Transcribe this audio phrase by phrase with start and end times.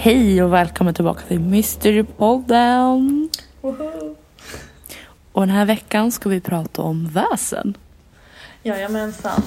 [0.00, 3.28] Hej och välkommen tillbaka till Mysterypodden.
[3.60, 4.14] Woho!
[5.32, 7.76] Och den här veckan ska vi prata om väsen.
[8.62, 9.42] Jajamensan.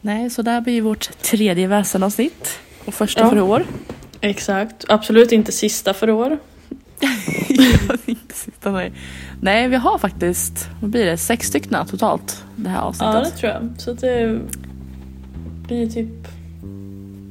[0.00, 2.58] Nej, så det här blir vårt tredje väsenavsnitt.
[2.84, 3.30] Och första Ja.
[3.30, 3.64] för i år.
[4.20, 4.84] Exakt.
[4.88, 6.38] Absolut inte sista för år.
[8.06, 8.92] Inte sista, nej.
[9.40, 13.38] nej, vi har faktiskt, vad blir det, sex stycken totalt det här Ja, det avsnittet.
[13.40, 13.68] tror jag.
[13.78, 14.40] Så det
[15.66, 16.28] blir typ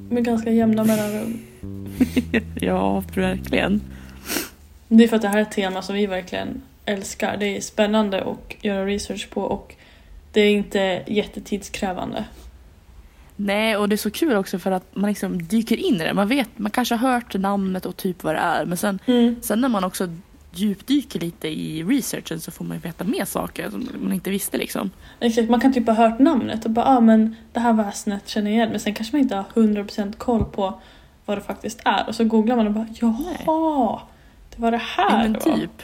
[0.09, 1.39] med ganska jämna mellanrum.
[2.61, 3.81] Ja, verkligen.
[4.87, 7.37] Det är för att det här är ett tema som vi verkligen älskar.
[7.37, 9.75] Det är spännande att göra research på och
[10.31, 12.25] det är inte jättetidskrävande.
[13.35, 16.13] Nej, och det är så kul också för att man liksom dyker in i det.
[16.13, 18.65] Man vet, man kanske har hört namnet och typ vad det är.
[18.65, 18.99] Men sen,
[19.41, 20.09] sen när man också
[20.51, 24.57] djupdyker lite i researchen så får man ju veta mer saker som man inte visste
[24.57, 24.91] liksom.
[25.19, 28.51] Exakt, man kan typ ha hört namnet och bara ah, men det här väsnet känner
[28.51, 30.79] jag igen men sen kanske man inte har 100% koll på
[31.25, 34.01] vad det faktiskt är och så googlar man och bara jaha,
[34.55, 35.57] det var det Ja, här men det var.
[35.57, 35.81] typ.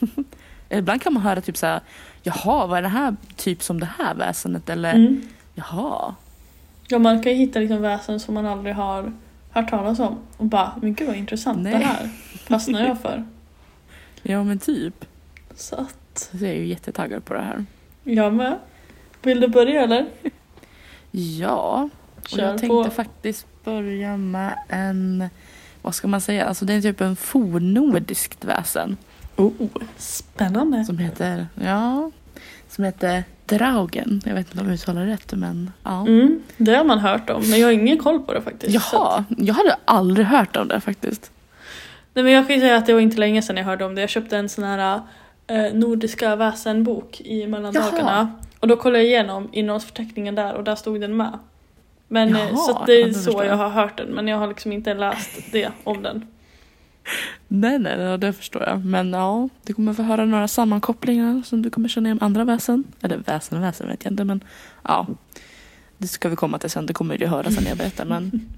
[0.68, 1.80] Ibland kan man höra typ så här,
[2.22, 4.68] jaha, vad är det här typ som det här väsendet?
[4.68, 5.22] Eller Mm.
[5.54, 6.14] jaha.
[6.88, 9.12] Ja, man kan ju hitta liksom väsen som man aldrig har
[9.50, 11.72] hört talas om och bara, men gud vad intressant Nej.
[11.72, 12.08] det här
[12.48, 13.24] fastnar jag för.
[14.22, 15.04] Ja men typ.
[15.54, 17.64] Så att, Så jag är ju jättetaggad på det här.
[18.04, 18.58] jag med.
[19.22, 20.06] Vill du börja eller?
[21.10, 21.88] Ja,
[22.36, 22.90] Kör jag tänkte på.
[22.90, 25.28] faktiskt börja med en,
[25.82, 28.96] vad ska man säga, alltså det är typ en fornnordiskt väsen.
[29.36, 30.84] Oh, spännande.
[30.84, 32.10] Som heter, ja,
[32.68, 34.22] som heter Draugen.
[34.24, 36.00] Jag vet inte om jag uttalar det rätt men ja.
[36.00, 38.82] Mm, det har man hört om, men jag har ingen koll på det faktiskt.
[38.82, 41.30] Så Jaha, jag hade aldrig hört om det faktiskt.
[42.14, 43.94] Nej, men jag kan ju säga att det var inte länge sedan jag hörde om
[43.94, 44.00] det.
[44.00, 45.00] Jag köpte en sån här
[45.46, 47.98] eh, nordiska väsenbok i mellandagarna.
[47.98, 48.28] Jaha.
[48.60, 51.38] Och då kollade jag igenom innehållsförteckningen där och där stod den med.
[52.12, 53.56] Men eh, Jaha, så det är så jag jag.
[53.56, 56.26] har hört den, men jag har liksom inte läst det om den.
[57.48, 58.84] Nej, nej, nej, det förstår jag.
[58.84, 62.44] Men ja, du kommer få höra några sammankopplingar som du kommer känna igen med andra
[62.44, 62.84] väsen.
[63.02, 64.44] Eller väsen och väsen vet jag inte, men
[64.82, 65.06] ja.
[65.98, 68.04] Det ska vi komma till sen, det kommer du höra sen jag berättar.
[68.04, 68.48] Men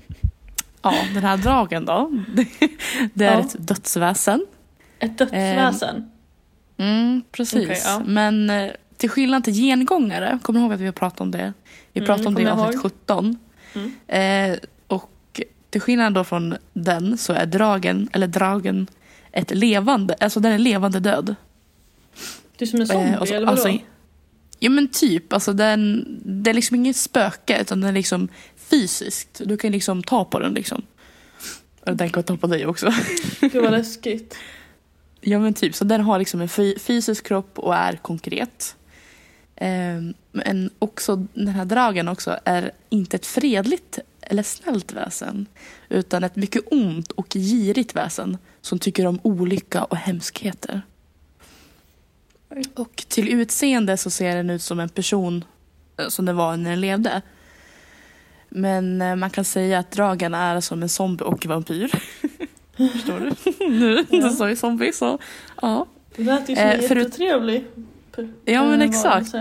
[0.82, 2.10] ja, den här dragen då.
[3.14, 3.40] Det är Ja.
[3.40, 4.46] ett dödsväsen.
[4.98, 6.10] Ett dödsväsen.
[6.76, 7.64] Mm, precis.
[7.64, 8.02] Okej, ja.
[8.06, 8.70] Men eh,
[9.02, 11.52] till skillnad till gengångare, kommer du ihåg att vi har pratat om det?
[11.92, 12.82] Vi Mm, pratade om det i avsnitt ihåg.
[12.82, 13.38] 17.
[13.74, 13.92] Mm.
[14.52, 15.40] Eh, och
[15.70, 18.86] till skillnad då från den så är dragen, eller dragen,
[19.32, 21.34] ett levande, alltså den är levande död.
[22.56, 23.50] Du som en zombie Eh, och eller vadå?
[23.50, 23.78] alltså,
[24.58, 29.40] Ja men typ, alltså den, det är liksom ingen spöke utan den är liksom fysiskt.
[29.44, 30.82] Du kan liksom ta på den liksom.
[31.86, 32.92] Och den kan ta på dig också.
[33.40, 34.36] Gud vad läskigt.
[35.20, 38.76] Ja men typ, så den har liksom en fy- fysisk kropp och är konkret.
[39.56, 45.46] Ehm, men också den här dragen också är inte ett fredligt eller snällt väsen.
[45.88, 50.82] Utan ett mycket ont och girigt väsen som tycker om olycka och hemskheter.
[52.74, 55.44] Och till utseende så ser den ut som en person
[55.96, 57.22] eh, som den var när den levde.
[58.48, 61.90] Men eh, man kan säga att dragen är som en zombie och vampyr.
[62.92, 63.68] Förstår du?
[63.70, 64.20] nu, Ja.
[64.30, 65.18] du sa ju zombie så
[65.62, 65.86] ja.
[66.16, 67.64] Det lät ju som Eh, förut- jättetrevlig
[68.44, 69.34] Ja men eh, exakt.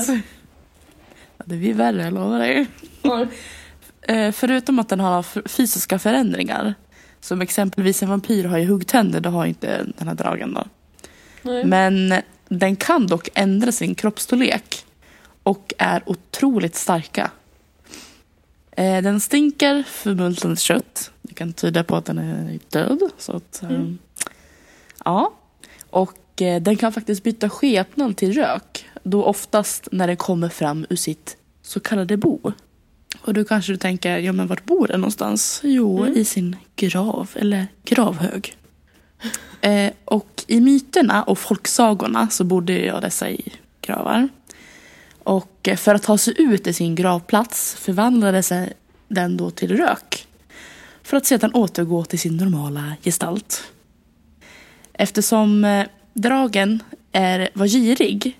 [1.37, 2.67] Ja, det blir värre, jag lovar dig.
[4.01, 6.73] Eh, förutom att den har fysiska förändringar.
[7.19, 10.63] Som exempelvis en vampyr har ju huggtänder, det har inte den här dragen då.
[11.41, 11.65] Nej.
[11.65, 12.13] Men
[12.49, 14.85] den kan dock ändra sin kroppsstorlek.
[15.43, 17.31] Och är otroligt starka.
[18.71, 21.11] Eh, den stinker förmultnat kött.
[21.21, 22.99] Det kan tyda på att den är död.
[23.17, 23.97] Så att, eh, Mm.
[25.05, 25.33] Ja.
[25.89, 28.85] Och eh, den kan faktiskt byta skepnad till rök.
[29.03, 32.51] Då oftast när den kommer fram ur sitt så kallade bo.
[33.21, 35.61] Och då kanske du tänker, ja men vart bor den någonstans?
[35.63, 36.17] Jo, Mm.
[36.17, 38.57] i sin grav eller gravhög.
[39.61, 44.29] Eh, och i myterna och folksagorna så bodde jag dessa i gravar.
[45.23, 48.73] Och eh, för att ta sig ut i sin gravplats förvandlade sig
[49.07, 50.27] den då till rök.
[51.03, 53.63] För att sedan återgå till sin normala gestalt.
[54.93, 58.37] Eftersom eh, dragen är, var girig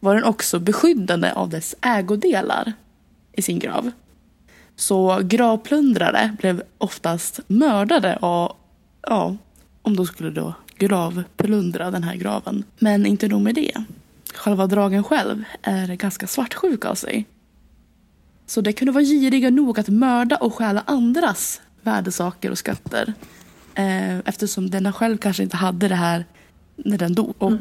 [0.00, 2.72] var den också beskyddande av dess ägodelar
[3.32, 3.90] i sin grav.
[4.76, 8.56] Så gravplundrare blev oftast mördade och,
[9.02, 9.36] ja,
[9.82, 12.64] om de skulle då gravplundra den här graven.
[12.78, 13.84] Men inte nog med det.
[14.34, 17.26] Själva dragen själv är ganska svartsjuk av sig.
[18.46, 23.14] Så det kunde vara giriga nog att mörda och stjäla andras värdesaker och skatter.
[23.74, 26.24] Eh, eftersom denna själv kanske inte hade det här
[26.84, 27.34] när den dog.
[27.38, 27.52] Och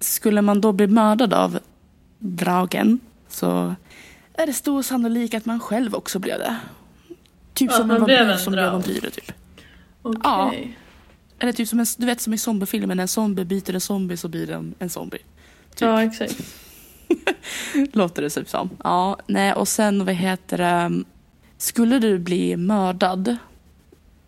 [0.00, 1.58] skulle man då bli mördad av
[2.18, 3.74] dragen så
[4.34, 6.56] är det stor sannolikhet att man själv också blev det.
[7.54, 9.32] Typ Ja, som man en vampyr en som blev vampyrer typ.
[10.02, 10.20] Okej.
[10.24, 10.54] Ja.
[11.38, 14.28] Eller typ som en, du vet som i zombiefilmen, en zombie byter en zombie så
[14.28, 15.18] blir den en zombie.
[15.74, 15.80] Typ.
[15.80, 16.36] Ja, exakt.
[17.92, 18.70] Låter det typ som.
[18.84, 21.04] Ja, nej och sen vad heter det.
[21.58, 23.36] Skulle du bli mördad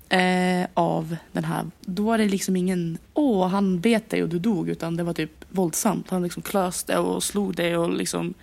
[0.08, 4.38] eh, av den här, då var det liksom ingen, åh han bet dig och du
[4.38, 6.10] dog, utan det var typ våldsamt.
[6.10, 8.34] Han liksom klöste och slog dig och liksom,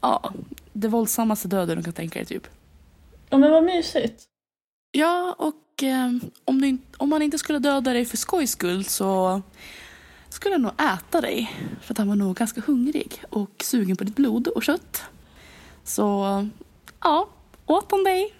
[0.00, 0.32] ja,
[0.72, 2.48] det våldsammaste döden du kan tänka dig typ.
[3.30, 4.24] Ja, men vad mysigt.
[4.90, 6.10] Ja, och eh,
[6.44, 9.42] om, du, om man inte skulle döda dig för skojs skull så
[10.28, 11.52] skulle han nog äta dig.
[11.82, 15.02] För att han var nog ganska hungrig och sugen på ditt blod och kött.
[15.84, 16.46] Så
[17.00, 17.28] ja,
[17.66, 18.34] åt han dig.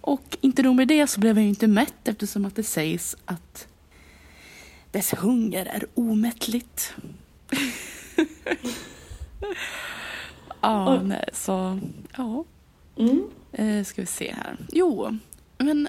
[0.00, 3.16] Och inte nog med det så blev han ju inte mätt eftersom att det sägs
[3.24, 3.68] att
[4.90, 6.94] dess hunger är omättligt.
[10.60, 11.80] ja, nej, så
[12.16, 12.44] ja.
[12.96, 13.30] Mm.
[13.52, 14.56] Eh, ska vi se här.
[14.72, 15.18] Jo,
[15.58, 15.88] men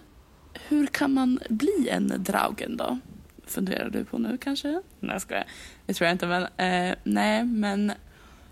[0.68, 3.00] hur kan man bli en draugen då?
[3.46, 4.72] Funderar du på nu kanske?
[5.00, 5.46] Nej, jag skojar.
[5.86, 7.92] Det tror jag inte, men eh, nej, men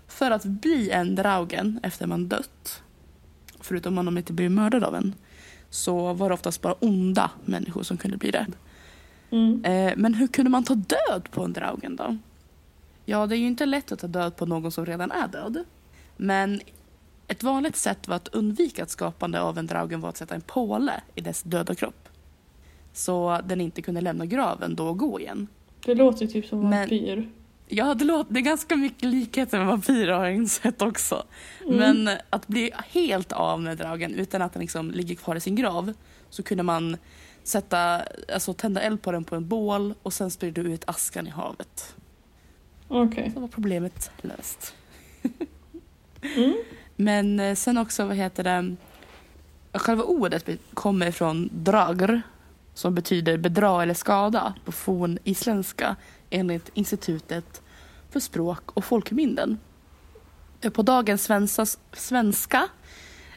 [0.08, 2.82] för att bli en draugen efter man dött,
[3.60, 5.14] förutom om de inte blir mördade av en,
[5.70, 8.46] så var det oftast bara onda människor som kunde bli det.
[9.30, 9.64] Mm.
[9.64, 12.16] Eh, men hur kunde man ta död på en draugen då?
[13.04, 15.64] Ja, det är ju inte lätt att ta död på någon som redan är död.
[16.16, 16.60] Men
[17.28, 20.40] ett vanligt sätt var att undvika ett skapande av en draugen var att sätta en
[20.40, 22.08] påle i dess döda kropp.
[22.92, 25.46] Så den inte kunde lämna graven då och gå igen.
[25.84, 27.28] Det låter ju typ som Men- vampyr.
[27.68, 31.24] Ja, det, låter, det är ganska mycket likheter med vampyrer har jag insett också.
[31.66, 31.76] Mm.
[31.76, 35.54] Men att bli helt av med dragen utan att den liksom ligger kvar i sin
[35.54, 35.92] grav
[36.30, 36.96] så kunde man
[37.42, 38.02] sätta,
[38.34, 41.96] alltså tända eld på den på en bål och sen spridde ut askan i havet.
[42.88, 43.30] Okej.
[43.34, 44.74] Så var problemet löst.
[46.36, 46.62] Mm.
[46.96, 48.76] Men eh, sen också, vad heter det?
[49.72, 52.22] Själva ordet kommer från dragr
[52.74, 55.96] som betyder bedra eller skada på forn isländska
[56.30, 57.62] enligt Institutet
[58.10, 59.58] för språk och folkminnen.
[60.60, 62.68] Eh, På dagens svenska, svenska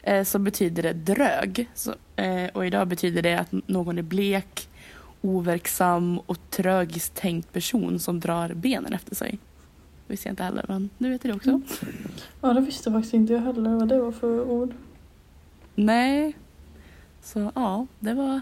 [0.02, 4.68] eh, så betyder det drög så, eh, och idag betyder det att någon är blek,
[5.20, 9.38] overksam och trögiskt tänkt person som drar benen efter sig.
[10.06, 11.50] Det visste jag inte heller, men nu vet jag det också.
[11.50, 11.62] Mm.
[12.40, 14.72] Ja, det visste faktiskt inte jag heller vad det var för ord.
[15.74, 16.36] Nej.
[17.22, 18.40] Så ja, det var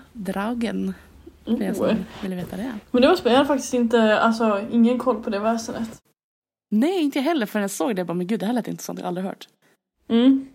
[1.44, 1.74] För er Oh.
[1.74, 2.72] som ville veta det.
[2.90, 3.30] Men det var spännande.
[3.30, 6.02] Jag hade faktiskt inte, alltså ingen koll på det väsenet.
[6.70, 8.00] Nej, inte jag heller förrän jag såg det.
[8.00, 8.98] Jag bara, men gud, det här lät intressant.
[8.98, 9.48] Jag har aldrig hört.
[10.08, 10.46] Mm.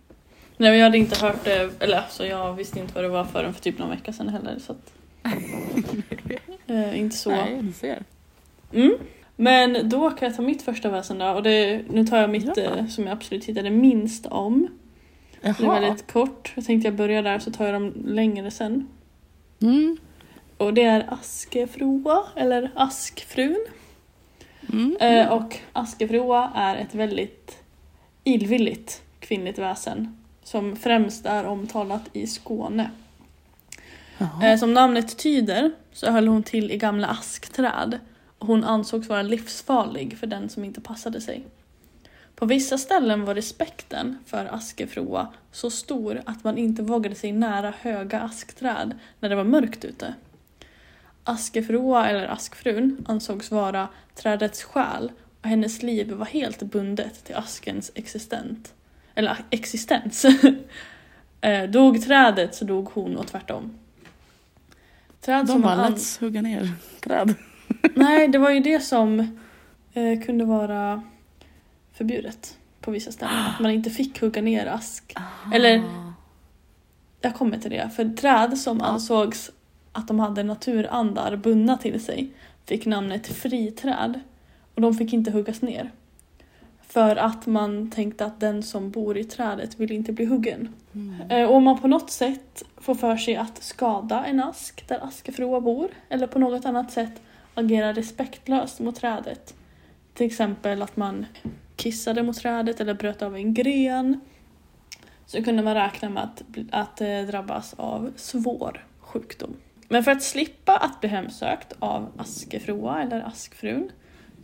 [0.56, 3.24] Nej men jag hade inte hört det, eller alltså jag visste inte vad det var
[3.24, 4.92] förrän för typ någon vecka sedan heller så att,
[6.66, 7.30] eh, inte så.
[7.30, 8.02] Nej, du ser.
[8.72, 8.96] Mm.
[9.36, 12.56] Men då kan jag ta mitt första väsen då och det, nu tar jag mitt
[12.56, 12.62] Ja.
[12.62, 14.68] eh, som jag absolut hittade minst om.
[15.40, 15.80] Det är Jaha.
[15.80, 16.52] väldigt kort.
[16.54, 18.88] Jag tänkte jag börjar där så tar jag dem längre sen.
[19.62, 19.96] Mm.
[20.56, 23.66] Och det är Askefroa, eller Askfrun.
[24.72, 24.96] Mm.
[25.00, 27.58] Eh, och Askefroa är ett väldigt
[28.24, 32.90] illvilligt kvinnligt väsen som främst är omtalat i Skåne.
[34.42, 37.98] Eh, som namnet tyder så höll hon till i gamla askträd
[38.38, 41.44] och hon ansågs vara livsfarlig för den som inte passade sig.
[42.34, 47.74] På vissa ställen var respekten för Askefroa så stor att man inte vågade sig nära
[47.80, 50.14] höga askträd när det var mörkt ute.
[51.26, 57.92] Askefroa, eller Askfrun, ansågs vara trädets själ och hennes liv var helt bundet till askens
[57.94, 58.74] existent.
[59.14, 60.26] Eller existens.
[61.40, 63.78] Eh, dog trädet så dog hon och tvärtom.
[65.20, 67.34] Träd De som bara, let's hugga ner träd.
[67.94, 69.20] Nej, det var ju det som
[69.92, 71.02] eh, kunde vara
[71.92, 73.34] förbjudet på vissa ställen.
[73.34, 75.14] Att man inte fick hugga ner ask.
[75.54, 76.12] Eller- Ah.
[77.20, 77.90] Jag kommer till det.
[77.96, 79.50] För träd som ansågs
[79.96, 82.30] att de hade naturandar bundna till sig
[82.66, 84.20] fick namnet friträd.
[84.74, 85.90] Och de fick inte huggas ner.
[86.88, 90.68] För att man tänkte att den som bor i trädet vill inte bli huggen.
[90.94, 91.30] Mm.
[91.30, 95.60] Eh, om man på något sätt får för sig att skada en ask där Askefroa
[95.60, 97.22] bor eller på något annat sätt
[97.54, 99.54] agera respektlöst mot trädet.
[100.14, 101.26] Till exempel att man
[101.76, 104.20] kissade mot trädet eller bröt av en gren.
[105.26, 109.56] Så kunde man räkna med att, att eh, drabbas av svår sjukdom.
[109.88, 113.90] Men för att slippa att bli hemsökt av Askefroa eller Askfrun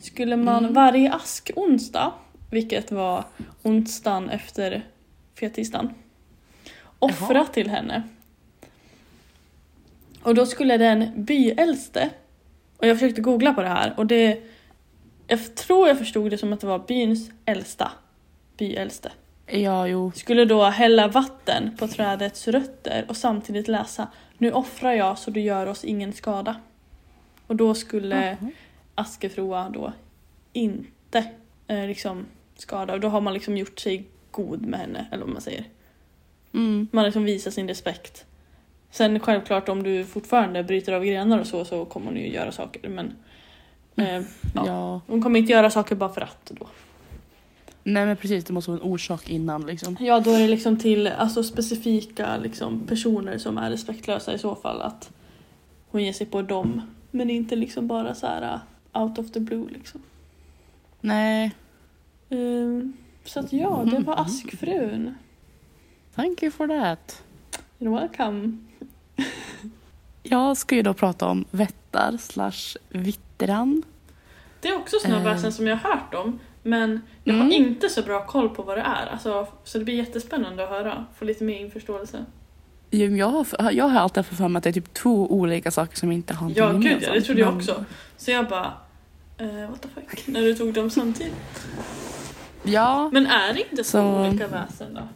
[0.01, 0.75] skulle man Mm.
[0.75, 2.13] varje askonsdag,
[2.51, 3.25] vilket var
[3.63, 4.83] onsdagen efter
[5.41, 5.91] fettisdagen,
[6.99, 7.45] offra Jaha.
[7.47, 8.03] till henne.
[10.23, 12.11] Och då skulle den byäldste,
[12.77, 14.43] och jag försökte googla på det här och det,
[15.27, 17.93] jag tror jag förstod det som att det var byns äldsta
[18.57, 19.13] byäldste.
[19.47, 20.13] Ja, jo.
[20.15, 24.09] skulle då hälla vatten på trädets rötter och samtidigt läsa
[24.43, 26.57] Nu offrar jag så du gör oss ingen skada.
[27.47, 28.51] Och då skulle Jaha.
[28.95, 29.93] Askefroa då
[30.53, 31.25] inte
[31.67, 35.33] eh, liksom skada och då har man liksom gjort sig god med henne eller vad
[35.33, 35.65] man säger.
[36.55, 36.89] Mm.
[36.93, 38.25] Man liksom visar sin respekt.
[38.91, 42.53] Sen självklart om du fortfarande bryter av grenar och så så kommer hon ju göra
[42.53, 43.13] saker men
[43.97, 44.23] eh,
[44.55, 44.67] ja.
[44.67, 45.01] Ja.
[45.07, 46.67] hon kommer inte göra saker bara för att då.
[47.85, 49.97] Nej men precis, det måste vara en orsak innan liksom.
[50.01, 54.55] Ja, då är det liksom till alltså, specifika liksom, personer som är respektlösa i så
[54.55, 54.83] fall.
[54.83, 55.11] Att
[55.91, 56.83] hon ger sig på dem.
[57.11, 58.55] Men inte liksom bara så här
[58.95, 60.01] uh, out of the blue liksom.
[61.01, 61.53] Nej,
[62.29, 62.93] Ehm,
[63.25, 65.15] så att ja, det var Askfrun.
[66.15, 67.23] thank you for that.
[67.79, 68.59] You're welcome.
[70.23, 73.83] Jag ska ju då prata om vättar slash vittran.
[74.61, 75.25] Det är också sådana Eh.
[75.25, 76.39] väsen som jag har hört om.
[76.63, 77.53] Men jag har Mm.
[77.53, 79.07] inte så bra koll på vad det är.
[79.07, 81.05] Alltså, så det blir jättespännande att höra.
[81.19, 82.25] Få lite mer införståelse.
[82.91, 86.13] Jag har, jag har alltid för mig att det är typ två olika saker som
[86.13, 87.85] inte har Ja, gud ja, det trodde jag också.
[88.17, 88.73] Så jag bara,
[89.39, 90.27] eh, what the fuck?
[90.27, 91.35] När du tog dem samtidigt.
[92.63, 95.09] Ja, Men är det inte så, Så- olika väsen då?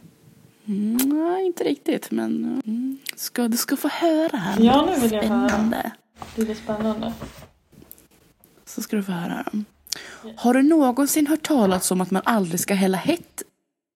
[1.05, 4.61] nej, inte riktigt men mm, ska, du ska få höra här.
[4.63, 5.49] Ja, nu vill jag höra.
[5.49, 5.91] Spännande.
[6.35, 7.13] Det är spännande.
[8.65, 9.45] Så ska du få höra.
[10.35, 13.43] Har du någonsin hört talas om att man aldrig ska hälla hett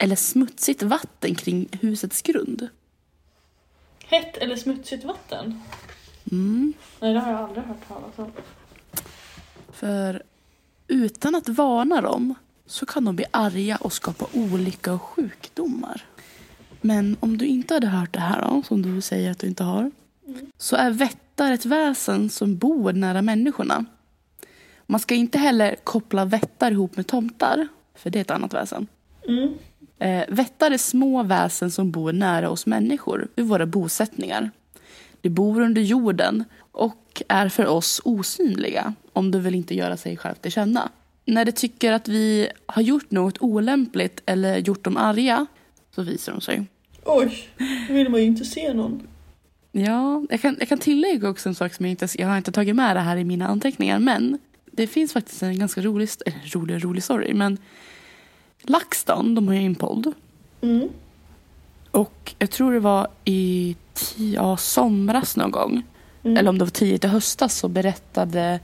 [0.03, 2.67] eller smutsigt vatten kring husets grund?
[4.05, 5.61] Hett eller smutsigt vatten?
[6.31, 6.73] Mm.
[6.99, 8.31] Nej, det har jag aldrig hört talas om.
[9.71, 10.23] För
[10.87, 12.35] utan att varna dem
[12.65, 16.05] så kan de bli arga och skapa olycka och sjukdomar.
[16.81, 19.63] Men om du inte hade hört det här då, som du säger att du inte
[19.63, 19.91] har,
[20.57, 23.85] så är vättar ett väsen som bor nära människorna.
[24.91, 28.87] Man ska inte heller koppla vättar ihop med tomtar, för det är ett annat väsen.
[29.27, 29.53] Mm.
[29.99, 34.51] Eh, vättar är små väsen som bor nära oss människor vid våra bosättningar.
[35.21, 40.17] De bor under jorden och är för oss osynliga om de vill inte göra sig
[40.17, 40.89] själv till känna.
[41.25, 45.45] När de tycker att vi har gjort något olämpligt eller gjort dem arga
[45.95, 46.65] så visar de sig.
[47.05, 47.47] Oj,
[47.87, 49.07] då vill man ju inte se någon.
[49.71, 52.51] Ja, jag kan, jag kan tillägga också en sak som jag inte, jag har inte
[52.51, 54.39] tagit med det här i mina anteckningar men
[54.71, 57.57] det finns faktiskt en ganska rolig, eller rolig, rolig story men
[58.61, 60.13] LaxTon, de har ju en podd
[60.61, 60.89] Mm.
[61.91, 63.75] Och jag tror det var i
[64.15, 65.83] ja, somras någon gång.
[66.23, 66.37] Mm.
[66.37, 68.59] Eller om det var tidigt i höstas så berättade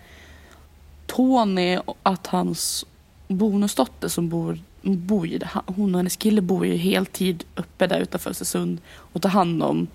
[1.05, 2.85] Tony att hans
[3.27, 8.29] bonusdotter som bor, bor ju, hon och hennes kille bor ju heltid uppe där utanför
[8.29, 9.87] Östersund och tar hand om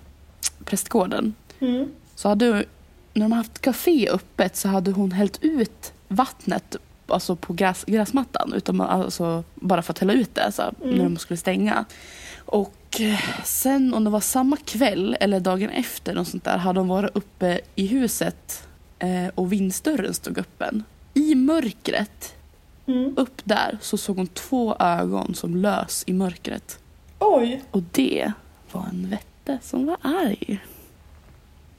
[0.64, 1.34] prästgården.
[1.60, 1.88] Mm.
[2.14, 2.64] Så hade,
[3.14, 6.76] när de haft café öppet så hade hon hällt ut vattnet
[7.06, 8.52] alltså på gräs, gräsmattan.
[8.52, 10.96] Utan man, alltså, bara för att hälla ut det så, här, Mm.
[10.96, 11.84] när de skulle stänga.
[12.38, 16.80] Och eh, sen om det var samma kväll eller dagen efter något sånt där, hade
[16.80, 20.84] de varit uppe i huset eh, och vindsdörren stod öppen.
[21.14, 22.34] I mörkret,
[22.86, 23.14] Mm.
[23.16, 26.78] upp där, så såg hon två ögon som lös i mörkret.
[27.18, 28.32] Oj, Och det
[28.72, 30.58] var en vätte som var arg.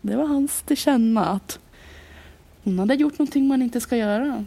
[0.01, 1.59] Det var hans till känna att
[2.63, 4.45] hon hade gjort någonting man inte ska göra.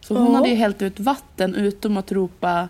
[0.00, 0.36] Så hon Ja.
[0.36, 2.68] hade ju hällt ut vatten utom att ropa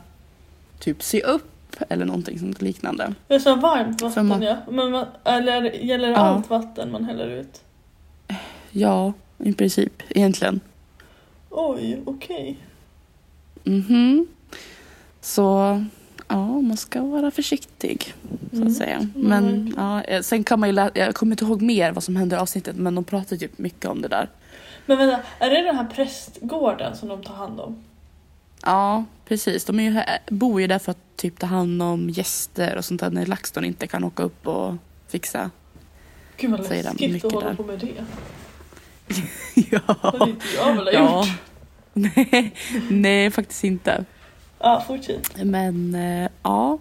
[0.78, 3.14] typ se upp eller någonting sånt liknande.
[3.28, 4.56] det är så varmt vatten man- ja.
[4.70, 6.18] Men eller gäller det Ja.
[6.18, 7.60] allt vatten man häller ut?
[8.70, 10.60] Ja, i princip egentligen.
[11.50, 12.58] Oj, okej.
[13.64, 14.26] Mhm.
[15.20, 15.84] Så
[16.28, 18.14] ja, man ska vara försiktig
[18.50, 18.68] så Mm.
[18.68, 18.96] att säga.
[18.96, 22.16] Mm, Men ja, eh, sen kan man ju jag kommer inte ihåg mer vad som
[22.16, 24.28] hände i avsnittet men de pratade typ mycket om det där.
[24.86, 27.76] Men vänta, är det den här prästgården som de tar hand om?
[28.62, 29.64] Ja, precis.
[29.64, 32.84] De är ju, här- bor ju där för att typ ta hand om gäster och
[32.84, 34.74] sånt där när LaxTon inte kan åka upp och
[35.08, 35.50] fixa.
[36.36, 37.54] Gud vad läskigt att hålla där.
[37.54, 37.92] på med det.
[39.70, 39.80] ja.
[39.86, 41.26] Det hade inte jag väl ja.
[41.26, 41.36] gjort.
[41.92, 42.54] Nej,
[42.90, 44.04] nej, faktiskt inte.
[44.58, 45.44] Ja, fortsätt.
[45.44, 46.78] Men eh, ja.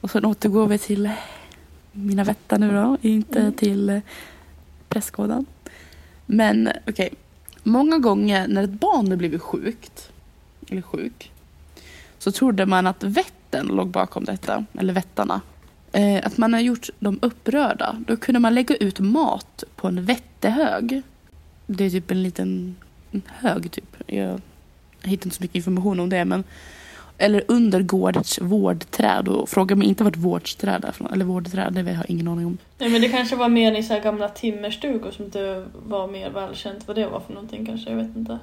[0.00, 1.10] Och sen återgår vi till
[1.92, 3.52] mina vättar nu då, inte Mm.
[3.52, 3.98] till eh,
[4.88, 5.46] prästgården.
[6.26, 7.10] Men okej,
[7.62, 10.10] många gånger när ett barn har blivit sjukt,
[10.68, 11.32] eller sjuk,
[12.18, 15.40] så trodde man att vätten låg bakom detta, eller vättarna.
[15.92, 18.02] Eh, att man har gjort dem upprörda.
[18.06, 21.02] Då kunde man lägga ut mat på en vättehög.
[21.66, 22.76] Det är typ en liten
[23.10, 23.96] en hög typ.
[24.06, 24.40] Jag
[25.02, 26.44] hittar inte så mycket information om det men
[27.18, 31.12] eller under gårdens vårdträd och fråga mig inte vart vårdträd är från.
[31.12, 32.58] Eller vårdträd, det har jag ingen aning om.
[32.78, 36.30] Nej men det kanske var mer i så här gamla timmerstugor som inte var mer
[36.30, 38.38] välkänt vad det var för någonting kanske, jag vet inte.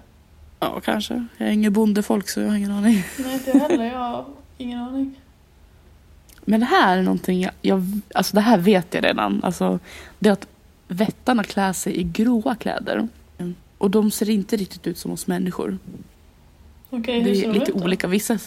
[0.59, 1.25] Ja, kanske.
[1.37, 3.03] Jag är ingen bondefolk så jag har ingen aning.
[3.19, 4.25] Nej inte jag heller, jag har
[4.57, 5.15] ingen aning.
[6.45, 7.83] Men det här är någonting, jag, jag,
[8.15, 9.39] alltså det här vet jag redan.
[9.43, 9.79] Alltså,
[10.19, 10.47] det är att
[10.87, 13.07] vättarna klär sig i gråa kläder.
[13.77, 15.77] Och de ser inte riktigt ut som oss människor.
[16.89, 17.83] Okej, hur Det ser är de lite ut då?
[17.83, 18.07] olika.
[18.07, 18.37] Vissa,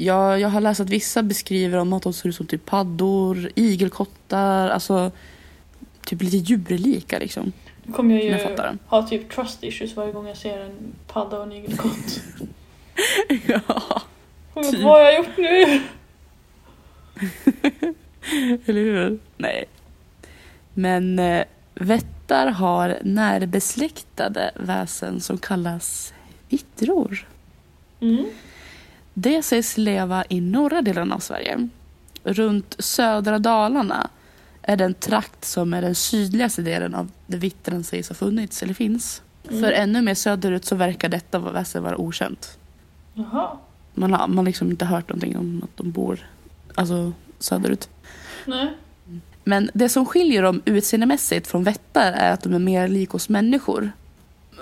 [0.00, 3.50] ja, jag har läst att vissa beskriver om att de ser ut som typ paddor,
[3.54, 5.10] igelkottar, alltså
[6.06, 7.52] typ lite djurlika liksom.
[7.82, 8.78] Nu kommer jag jag ju fattar.
[8.86, 12.20] ha typ trust issues varje gång jag ser en padda och en igelkott.
[13.46, 14.02] ja.
[14.62, 14.82] Typ.
[14.82, 15.80] Vad har jag gjort nu?
[18.66, 19.18] Eller hur?
[19.36, 19.64] Nej.
[20.74, 26.14] Men eh, vättar har närbesläktade väsen som kallas
[26.48, 27.26] vittror.
[28.00, 28.26] Mm.
[29.20, 31.68] Det sägs leva i norra delen av Sverige.
[32.24, 34.10] Runt södra Dalarna
[34.62, 38.74] är den trakt som är den sydligaste delen av där vittren sägs ha funnits eller
[38.74, 39.22] finns.
[39.48, 39.60] Mm.
[39.60, 42.58] För ännu mer söderut så verkar detta väsen vara okänt.
[43.14, 43.58] Jaha.
[43.94, 46.26] Man har, man liksom inte hört någonting om att de bor
[46.74, 47.88] alltså, söderut.
[48.46, 48.74] Nej.
[49.44, 53.28] Men det som skiljer dem utseendemässigt från vättar är att de är mer lik oss
[53.28, 53.92] människor.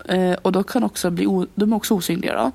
[0.04, 2.52] Eh, och då kan också bli de är också osynliga då.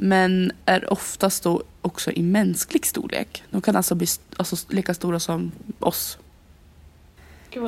[0.00, 3.42] Men är oftast då också i mänsklig storlek.
[3.50, 6.18] De kan alltså bli alltså lika stora som oss.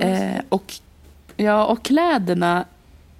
[0.02, 0.74] Eh, och,
[1.36, 2.64] ja, och kläderna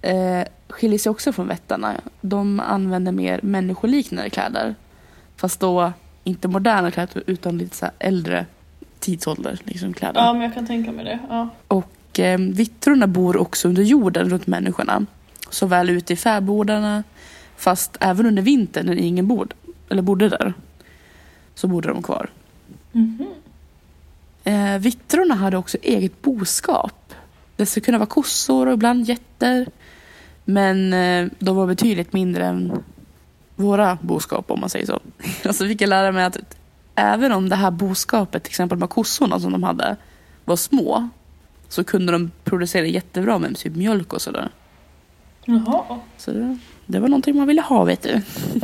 [0.02, 2.00] eh, skiljer sig också från vättarna.
[2.21, 4.75] De använder mer människoliknande kläder.
[5.37, 5.93] Fast då
[6.25, 8.47] inte moderna kläder utan lite så äldre
[8.99, 10.21] tidsålder liksom, kläder.
[10.21, 11.19] Ja, men jag kan tänka mig det.
[11.29, 11.49] Ja.
[11.69, 15.07] Och eh, vittrorna bor också under jorden runt människorna.
[15.50, 17.02] Såväl ute i fäbodarna
[17.61, 19.55] fast även under vintern när ingen bod,
[19.88, 20.55] eller bodde där.
[21.55, 22.31] Så bodde de kvar.
[22.93, 23.26] Mhm.
[24.45, 27.15] Eh, vittrorna hade också eget boskap.
[27.56, 29.67] Det skulle kunna vara kossor och ibland getter.
[30.45, 32.82] Men eh, de var betydligt mindre än
[33.56, 35.00] våra boskap om man säger så.
[35.49, 36.39] Och så fick jag lära mig att
[36.95, 39.97] även om det här boskapet, till exempel med kossorna som de hade,
[40.45, 41.08] var små.
[41.69, 44.50] Så kunde de producera jättebra med typ mjölk och sådär.
[45.45, 45.99] Jaha.
[46.17, 46.58] Så det,
[46.91, 48.21] det var någonting man ville ha vet du.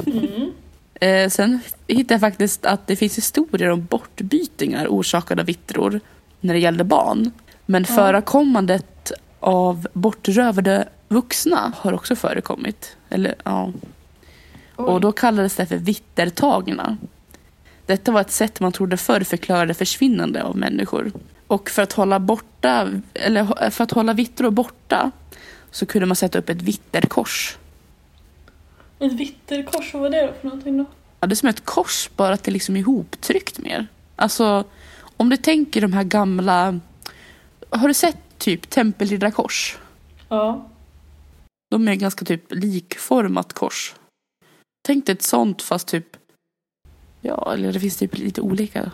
[0.07, 0.53] Mm.
[1.01, 6.01] Eh, sen hittade jag faktiskt att det finns historier om bortbytingar orsakade av vittror
[6.41, 7.31] när det gällde barn.
[7.67, 7.95] Men Ja.
[7.95, 12.97] förekommandet av bortrövade vuxna har också förekommit.
[13.09, 13.73] Eller, ja.
[14.77, 14.85] Oj.
[14.85, 16.97] Och då kallades det för vittertagna.
[17.87, 21.13] Detta var ett sätt man trodde förr förklarade försvinnande av människor.
[21.47, 25.11] Och för att hålla borta, eller för att hålla vittror borta
[25.71, 27.57] så kunde man sätta upp ett vitterkors.
[28.99, 30.85] Ett vitterkors, vad var det då för någonting då?
[31.21, 33.87] Ja, det är som ett kors bara att det är liksom ihoptryckt mer.
[34.17, 34.65] Alltså,
[35.17, 36.81] om du tänker de här gamla...
[37.71, 39.79] Har du sett typ tempelriddarkors?
[40.29, 40.69] Ja.
[41.71, 43.95] De är ganska typ likformat kors.
[44.87, 46.17] Tänk dig ett sånt fast typ...
[47.21, 48.91] Ja, eller det finns typ lite olika.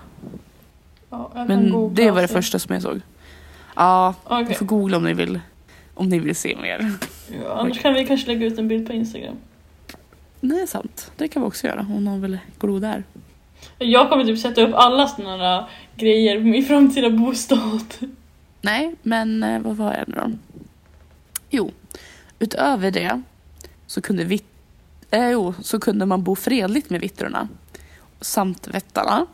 [1.11, 3.01] ja Men det var det första som jag såg.
[3.77, 4.45] Ja, Okej.
[4.49, 5.41] ni får googla om ni vill.
[5.95, 6.93] Om ni vill se mer.
[7.45, 9.37] Ja, annars kan vi kanske lägga ut en bild på Instagram.
[10.45, 11.13] Nej, sant.
[11.17, 13.05] Det kan vi också göra om någon vill glo där.
[13.79, 15.65] Jag kommer typ sätta upp alla såna där
[15.97, 17.95] grejer på min framtida bostad.
[18.61, 20.33] Nej, men eh, vad var jag nu då?
[21.51, 21.71] Jo,
[22.39, 23.23] utöver det
[23.87, 24.43] så kunde, vi,
[25.11, 27.49] eh, jo, så kunde man bo fredligt med vittrorna
[28.21, 29.27] samt vättarna.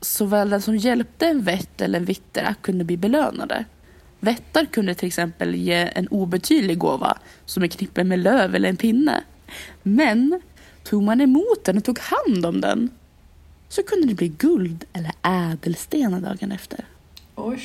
[0.00, 3.64] Såväl den som hjälpte en vätt eller en vittera kunde bli belönade.
[4.20, 8.76] Vättar kunde till exempel ge en obetydlig gåva som är knippen med löv eller en
[8.76, 9.24] pinne.
[9.82, 10.40] Men
[10.84, 12.90] tog man emot den och tog hand om den
[13.68, 16.84] så kunde det bli guld eller ädelstenar dagen efter.
[17.36, 17.60] Oj.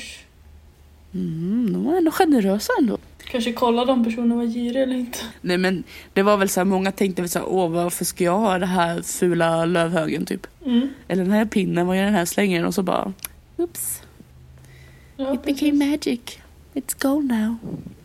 [1.14, 2.98] Mm, de var ändå generösa ändå.
[3.30, 5.18] Kanske kolla om personen var girig eller inte.
[5.40, 8.24] Nej men det var väl så här, många tänkte väl så här, åh varför ska
[8.24, 10.46] jag ha det här fula lövhögen typ?
[10.64, 10.88] Mm.
[11.08, 12.64] Eller den här pinnen, vad gör den här slängen?
[12.64, 13.12] Och så bara,
[13.56, 14.02] oops,
[15.16, 15.78] Ja, it became precis.
[15.90, 16.20] magic.
[16.74, 17.56] It's gold now.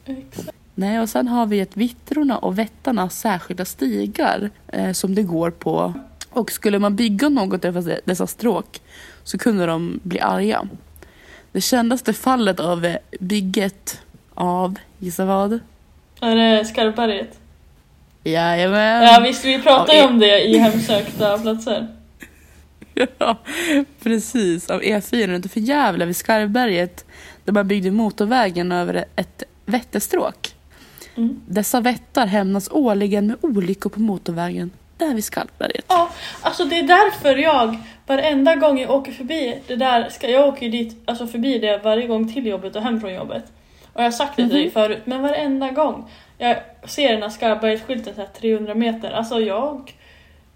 [0.06, 0.58] Exakt.
[0.76, 5.52] Nej, och sen har vi ett vittrorna och vättarna särskilda stigar eh, som det går
[5.52, 5.94] på.
[6.30, 8.82] Och skulle man bygga något av dessa stråk
[9.24, 10.68] så kunde de bli arga.
[11.52, 14.02] Det kändaste fallet av eh, bygget
[14.34, 15.60] av, gissa vad?
[16.22, 17.40] Är det Skarpberget?
[18.24, 19.04] Jajamän!
[19.04, 21.88] Ja visst, vi pratade ju om det i hemsökta platser.
[23.18, 23.38] Ja,
[24.04, 24.70] precis.
[24.70, 27.06] Av E4 utanför Gävle vid Skarvberget
[27.46, 30.56] där man byggde motorvägen över ett vätterstråk.
[31.18, 31.42] Mm.
[31.48, 35.86] Dessa vättar hämnas årligen med olyckor på motorvägen där vid Skarvberget.
[35.88, 36.10] Ja,
[36.42, 40.66] alltså det är därför jag varenda gång jag åker förbi det där, ska, jag åker
[40.66, 43.44] ju dit, alltså förbi det varje gång till jobbet och hem från jobbet.
[43.94, 44.72] Och jag har sagt det till dig Mhm.
[44.72, 47.30] förut, men varenda gång jag ser den här
[48.18, 49.94] här 300 meter, alltså jag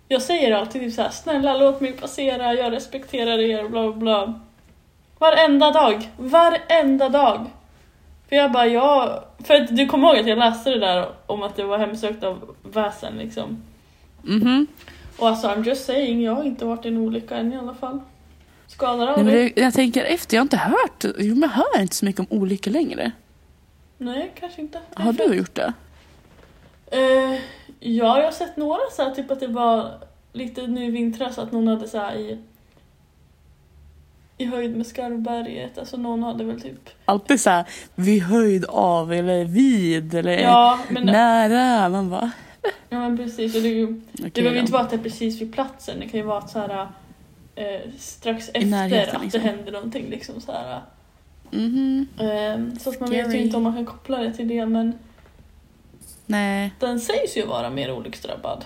[0.07, 4.39] Jag säger alltid typ såhär, snälla låt mig passera, jag respekterar er, bla bla bla.
[5.19, 7.45] Varenda dag, varenda dag.
[8.35, 9.23] För jag bara, jag...
[9.43, 12.23] För att du kommer ihåg att jag läste det där om att det var hemsökt
[12.23, 13.63] av väsen liksom.
[14.21, 14.67] Mhm.
[15.17, 17.73] Och alltså I'm just saying, jag har inte varit i en olycka än i alla
[17.73, 17.99] fall.
[18.67, 19.35] Skadar Nej, aldrig.
[19.35, 22.05] Nej, det, jag tänker efter, jag har inte hört, jo men jag hör inte så
[22.05, 23.11] mycket om olyckor längre.
[24.39, 24.79] kanske inte.
[24.93, 25.73] Har du gjort det?
[26.91, 27.39] Eh,
[27.79, 29.91] ja, jag har sett några så här, typ att det var
[30.33, 32.37] lite nu i vintras att någon hade så här i
[34.37, 39.13] i höjd med Skarvberget, alltså någon hade väl typ Alltid så här vid höjd av
[39.13, 41.89] eller vid eller Ja, men, nära.
[41.89, 42.31] Man bara
[42.89, 43.55] ja, men precis.
[43.55, 44.59] Och det, ju- det okej behöver då.
[44.61, 46.87] inte vara att det är precis vid platsen, det kan ju vara att så här,
[47.55, 49.41] eh, strax efter närheten, att liksom.
[49.41, 50.09] det händer någonting.
[50.09, 50.81] Liksom, så här.
[51.51, 52.07] Mhm.
[52.19, 53.37] Eh, så att man vet ju Scary.
[53.43, 54.93] inte om man kan koppla det till det, men
[56.25, 56.73] Nej.
[56.79, 58.65] den sägs ju vara mer olycksdrabbad.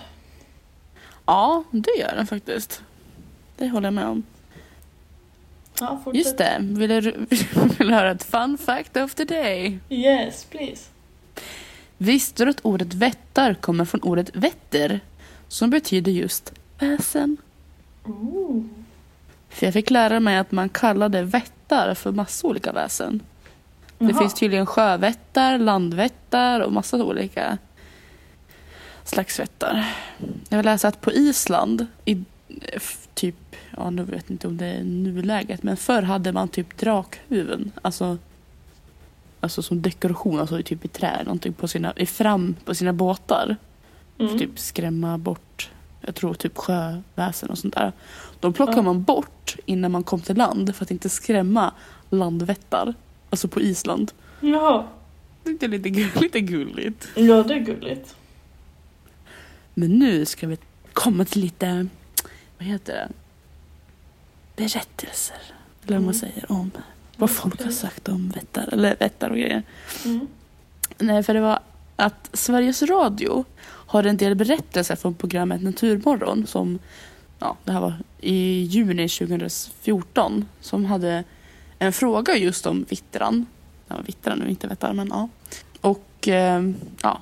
[1.26, 2.82] Ja, det gör den faktiskt.
[3.56, 4.22] Det håller jag med om.
[5.80, 6.24] Ja, fortsätt.
[6.24, 7.00] Just det, vill du,
[7.78, 9.78] vill du höra ett fun fact of the day?
[9.88, 10.88] Yes, please.
[11.98, 15.00] Visste du att ordet vättar kommer från ordet vätter
[15.48, 17.36] som betyder just väsen?
[18.04, 18.64] Ooh.
[19.48, 23.22] För jag fick lära mig att man kallade vättar för massa olika väsen.
[23.98, 24.18] Det Jaha.
[24.18, 27.58] finns tydligen sjövättar, landvättar och massa olika
[29.04, 29.94] slags vättar.
[30.48, 32.24] Jag vill läsa att på Island, i
[33.14, 37.72] typ, ja nu vet inte om det är nuläget, men förr hade man typ drakhuvuden.
[37.82, 38.18] Alltså,
[39.40, 42.92] alltså som dekoration, alltså typ i trä eller någonting på sina, i fram på sina
[42.92, 43.56] båtar.
[44.16, 44.38] För Mm.
[44.38, 47.92] typ skrämma bort, jag tror typ sjöväsen och sånt där.
[48.40, 48.82] De plockar Ja.
[48.82, 51.72] man bort innan man kom till land för att inte skrämma
[52.10, 52.94] landvättar.
[53.30, 54.12] Alltså på Island.
[54.40, 54.84] Jaha.
[55.44, 55.88] Det är lite,
[56.20, 57.08] lite gulligt.
[57.16, 58.14] Ja, det är gulligt.
[59.74, 60.58] Men nu ska vi
[60.92, 61.86] komma till lite,
[62.58, 63.08] vad heter det?
[64.60, 65.36] Berättelser.
[65.86, 66.14] Eller vad man Mm.
[66.14, 66.70] säger om
[67.16, 69.62] vad folk har sagt om vättar, eller vättar och grejer.
[70.04, 70.26] Mm.
[70.98, 71.60] Nej, för det var
[71.96, 76.78] att Sveriges Radio har en del berättelser från programmet Naturmorgon som,
[77.38, 81.24] ja, det här var i juni 2014, som hade
[81.78, 83.46] en fråga just om vittran.
[83.88, 85.28] Ja, vittran nu, inte vättar, men ja.
[85.80, 86.62] Och eh,
[87.02, 87.20] ja,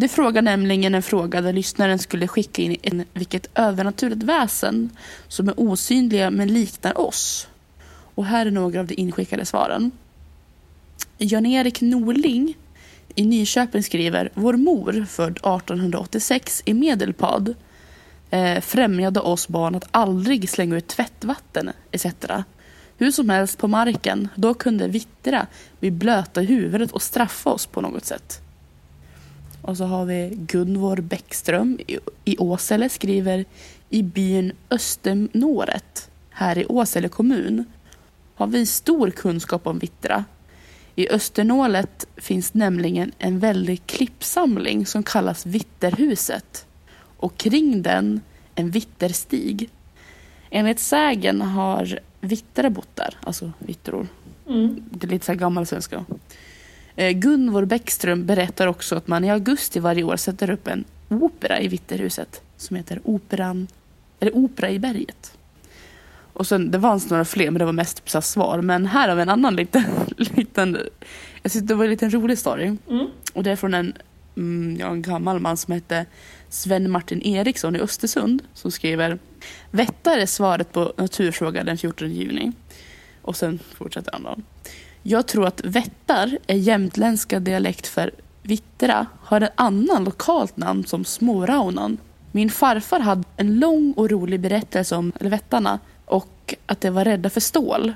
[0.00, 4.90] du frågar nämligen en fråga där lyssnaren skulle skicka in en, vilket övernaturligt väsen
[5.28, 7.48] som är osynliga men liknar oss.
[8.14, 9.90] Och här är några av de inskickade svaren.
[11.18, 12.56] Jan-Erik Norling
[13.14, 17.54] i Nyköping skriver Vår mor, född 1886 i Medelpad,
[18.30, 22.06] eh, främjade oss barn att aldrig slänga ut tvättvatten etc.
[22.98, 25.46] Hur som helst på marken, då kunde vittra
[25.80, 28.42] bli blöta i huvudet och straffa oss på något sätt.
[29.62, 31.78] Och så har vi Gunvor Bäckström
[32.24, 33.44] i, Åsele skriver
[33.88, 37.64] I byn Östernåret här i Åsele kommun
[38.34, 40.24] har vi stor kunskap om vittra.
[40.94, 46.66] I Östernålet finns nämligen en väldig klippsamling som kallas Vitterhuset
[47.16, 48.20] och kring den
[48.54, 49.70] en vitterstig.
[50.50, 54.06] Enligt sägen har vittre bott där, alltså vittror.
[54.48, 54.82] Mm.
[54.90, 56.04] Det är lite så här gammal svenska.
[57.00, 61.60] Eh, Gunvor Bäckström berättar också att man i augusti varje år sätter upp en opera
[61.60, 63.66] i Vitterhuset som heter Operan,
[64.20, 65.38] eller Opera i berget.
[66.32, 68.62] Och sen, det fanns några fler men det var mest så svar.
[68.62, 69.84] Men här har vi en annan liten,
[70.16, 70.78] liten
[71.42, 72.76] jag tyckte det var en liten rolig story.
[72.90, 73.06] Mm.
[73.32, 73.92] Och det är från en,
[74.36, 76.06] mm, ja, en gammal man som hette
[76.48, 79.18] Sven Martin Eriksson i Östersund som skriver
[79.70, 82.52] Vättar är svaret på naturfråga den 14 juni.
[83.22, 84.36] Och sen fortsätter han då.
[85.02, 88.10] Jag tror att vättar är jämtländska dialekt för
[88.42, 91.98] vittra har ett annan lokalt namn som småraunan.
[92.32, 97.30] Min farfar hade en lång och rolig berättelse om vättarna och att de var rädda
[97.30, 97.92] för stål.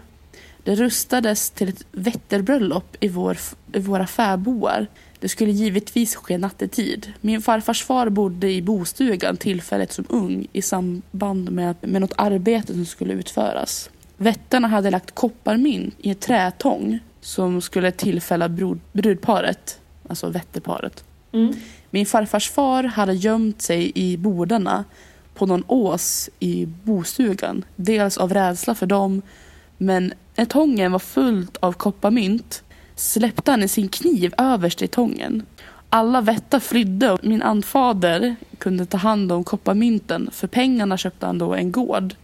[0.64, 3.38] Det rustades till ett vätterbröllop i, vår,
[3.73, 4.87] i våra fäboar.
[5.21, 7.12] Det skulle givetvis ske nattetid.
[7.21, 12.73] Min farfars far bodde i bostugan tillfället som ung i samband med, med något arbete
[12.73, 13.90] som skulle utföras.
[14.16, 21.05] Vättarna hade lagt kopparmynt i en trätång som skulle tillfälla brud, brudparet, alltså vätterparet.
[21.33, 21.55] Mm.
[21.90, 24.85] Min farfars far hade gömt sig i bordarna
[25.35, 27.64] på någon ås i bostugan.
[27.77, 29.22] Dels av rädsla för dem,
[29.79, 32.62] men när tången var fullt av kopparmynt
[32.96, 35.46] släppte han sin kniv överst i tången.
[35.88, 40.31] Alla vättar flydde och min anfader kunde ta hand om kopparmynten.
[40.33, 42.14] För pengarna köpte han då en gård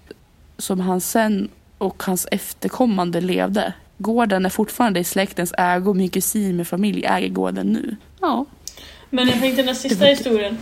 [0.58, 1.48] som han sen
[1.80, 3.72] och hans efterkommande levde.
[3.98, 5.94] Gården är fortfarande i släktens ägo.
[5.94, 7.96] Min kusin med familj äger gården nu.
[8.20, 8.44] Ja,
[9.10, 10.58] Men jag tänkte den sista Det var- historien.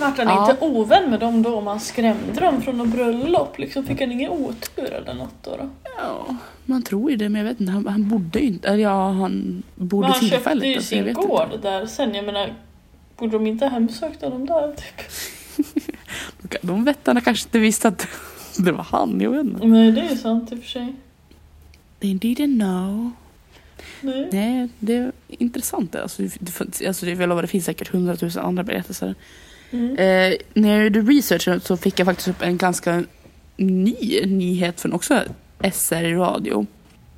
[0.00, 0.50] Vart han Ja.
[0.50, 3.58] inte ovän med dem då om han skrämde dem från något bröllop?
[3.58, 5.50] Liksom fick han ingen otur eller något då?
[5.56, 5.70] då?
[5.98, 7.72] Ja, man tror ju det men jag vet inte.
[7.72, 10.66] Han, han bodde ju inte, eller ja han bodde Men han köpte tillfälligt.
[10.68, 11.28] ju alltså, sin vet inte.
[11.28, 12.14] gård där sen.
[12.14, 12.54] Jag menar,
[13.16, 14.72] borde de inte ha hemsökt honom där?
[14.72, 15.10] Typ?
[16.62, 18.06] De vättarna kanske inte visste att
[18.64, 19.66] det var han, jag vet inte.
[19.66, 20.94] Nej, det är ju sant i och för sig.
[22.00, 23.10] They didn't know.
[24.00, 24.28] Nej.
[24.32, 25.96] Nej, det är intressant.
[25.96, 29.14] Alltså, det, alltså, jag lovar, det finns säkert hundratusen andra berättelser.
[29.70, 29.90] Mm.
[29.90, 33.04] Eh, när jag gjorde research så fick jag faktiskt upp en ganska
[33.56, 35.22] ny nyhet från också
[35.72, 36.66] SR Radio.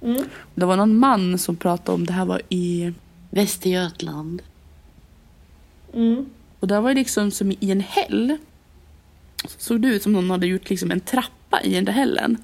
[0.03, 0.25] Mm.
[0.55, 2.93] Det var någon man som pratade om det här var i
[3.31, 4.43] Västergötland.
[5.95, 6.27] Mm.
[6.61, 8.37] Och det var liksom som i en häll.
[9.45, 12.39] Så såg det ut som någon hade gjort liksom en trappa i den där hällen.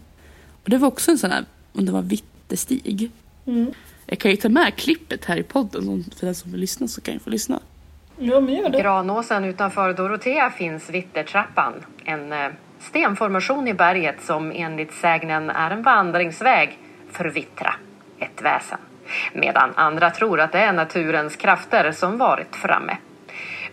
[0.65, 3.11] Och det var också en sån här, om det var vittestig.
[3.47, 3.73] Mm.
[4.07, 6.89] Jag kan ju ta med klippet här i podden, så för den som vill lyssna
[6.89, 7.61] så kan jag få lyssna.
[8.19, 8.81] Ja, men gör det.
[8.81, 11.73] Granåsen utanför Dorotea finns Vittertrappan,
[12.05, 16.79] en eh, stenformation i berget som enligt sägnen är en vandringsväg
[17.13, 17.75] för Vittra,
[18.19, 18.79] ett väsen.
[19.33, 22.97] Medan andra tror att det är naturens krafter som varit framme.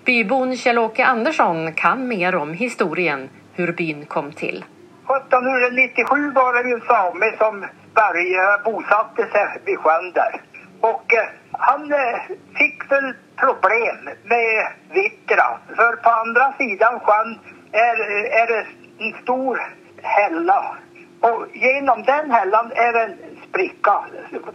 [0.06, 4.66] Bybon Kjell-Åke Andersson kan mer om historien, hur byn kom till.
[5.04, 10.42] 1797 var det ju en same som började bosatte sig vid sjön där.
[10.82, 12.22] Och eh, han eh,
[12.58, 15.60] fick väl problem med Vittra.
[15.76, 17.40] För på andra sidan sjön
[17.72, 17.96] är,
[18.42, 18.66] är det
[18.98, 19.62] en stor
[20.02, 20.76] hälla.
[21.20, 23.18] Och genom den hällan är det en
[23.50, 24.04] spricka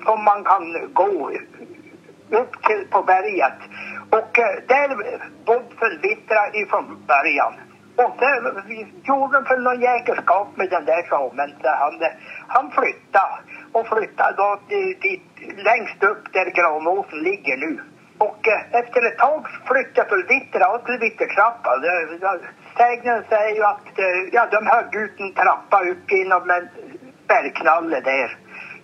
[0.05, 1.31] som man kan gå
[2.31, 3.59] upp till på berget.
[4.11, 4.89] Och eh, där
[5.47, 7.55] bodde förvittrade ifrån början.
[7.97, 11.55] Och det gjorde för någon jäkelskap med den där samen.
[11.63, 11.95] Så han,
[12.49, 13.35] han flyttade
[13.73, 15.23] och flyttade då dit, dit,
[15.57, 17.81] längst upp där Granåsen ligger nu.
[18.19, 21.71] Och eh, efter ett tag flyttade Fullvittra och till Vittertrappa.
[22.77, 26.69] Sägnen säger ju att eh, ja, de högg ut en trappa upp genom en
[27.29, 28.37] bergknalle där.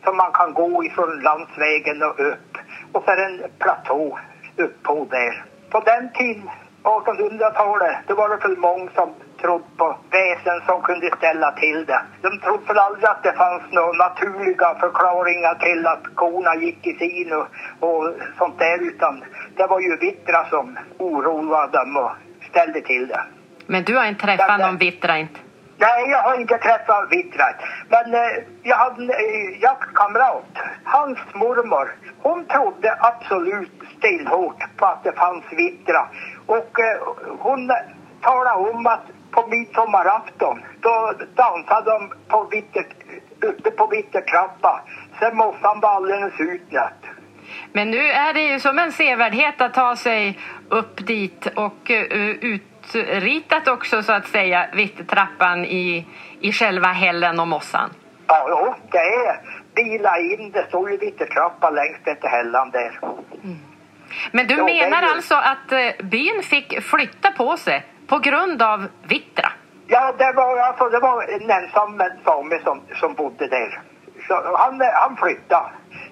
[0.05, 2.59] Som man kan gå ifrån landsvägen och upp.
[2.93, 4.19] Och så är det en platå
[4.57, 5.45] upp på där.
[5.71, 6.51] På den tiden,
[6.83, 12.03] 1800-talet, då var det för många som trodde på väsen som kunde ställa till det.
[12.23, 16.93] De trodde för aldrig att det fanns några naturliga förklaringar till att korna gick i
[16.93, 17.47] sin och,
[17.81, 19.25] och sånt där utan
[19.57, 22.13] det var ju Vittra som oroade dem och
[22.51, 23.21] ställde till det.
[23.67, 25.41] Men du har inte träffat någon Vittra inte?
[25.79, 27.57] Nej, jag har inte träffat vittnet.
[27.89, 30.59] Men eh, jag hade en eh, jaktkamrat.
[30.85, 31.97] Hans mormor.
[32.23, 36.09] Hon trodde absolut stenhårt på att det fanns Vittra.
[36.47, 36.99] Och eh,
[37.39, 37.71] hon
[38.21, 42.87] talade om att på midsommarafton då dansade de på Vitter,
[43.41, 44.81] uppe på Vittertrappa.
[45.19, 47.05] Sen mossan var alldeles utnött.
[47.73, 52.59] Men nu är det ju som en sevärdhet att ta sig upp dit och uh,
[52.95, 56.07] utritat också så att säga Vittertrappan i,
[56.41, 57.91] i själva hällen och mossan.
[58.27, 59.41] Ja, jo, det är
[59.75, 60.51] bila in.
[60.53, 63.01] Det står ju Vittertrappa längst efter hällan där.
[64.33, 68.63] Men du är menar ju- alltså att eh, byn fick flytta på sig på grund
[68.63, 69.53] av Vittra?
[69.87, 73.81] Ja, det var, alltså, det var en ensam same som, som bodde där.
[74.29, 75.67] Så han, han flyttade.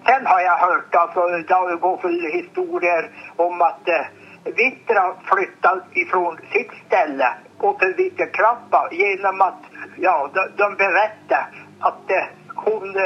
[0.06, 4.06] Sen har jag hört, alltså, det går för historier om att eh,
[4.44, 7.28] Vittra flyttade ifrån sitt ställe
[7.59, 9.62] och till Vittertrappa genom att,
[9.96, 11.46] ja, de, de berättade
[11.78, 12.24] att eh,
[12.55, 13.02] hon, eh,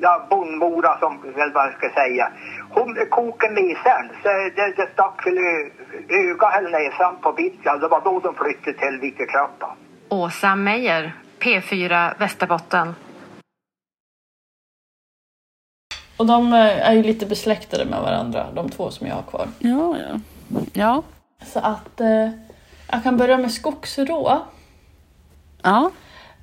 [0.00, 2.32] ja, bondmora som väl jag ska säga,
[2.70, 5.70] hon kokade mesern så det, det stack väl i
[6.08, 7.78] ögat eller näsan på Vittra.
[7.78, 9.76] Det var då de flyttade till Vittertrappa.
[10.08, 12.94] Åsa Meijer, P4 Västerbotten.
[16.16, 19.48] Och de eh, är ju lite besläktade med varandra, de två som jag har kvar.
[19.58, 20.20] Ja, ja.
[20.72, 21.02] Ja.
[21.46, 22.30] Så att eh,
[22.90, 24.40] jag kan börja med skogsrå.
[25.62, 25.90] Ja.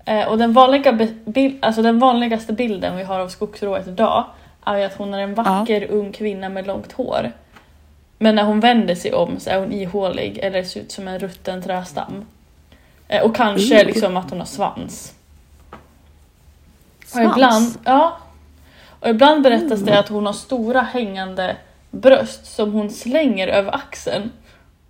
[0.05, 4.25] Eh, och den, vanliga be- bil- alltså den vanligaste bilden vi har av skogsrået idag
[4.65, 7.31] är att hon är en vacker ung kvinna med långt hår.
[8.17, 11.19] Men när hon vänder sig om så är hon ihålig eller ser ut som en
[11.19, 12.25] rutten trästam.
[13.07, 13.87] Eh, och kanske Mm.
[13.87, 15.13] liksom att hon har svans.
[17.01, 17.31] Och Svans.
[17.35, 18.17] ibland, ja.
[18.99, 21.55] Och ibland berättas det att hon har stora hängande
[21.91, 24.32] bröst som hon slänger över axeln.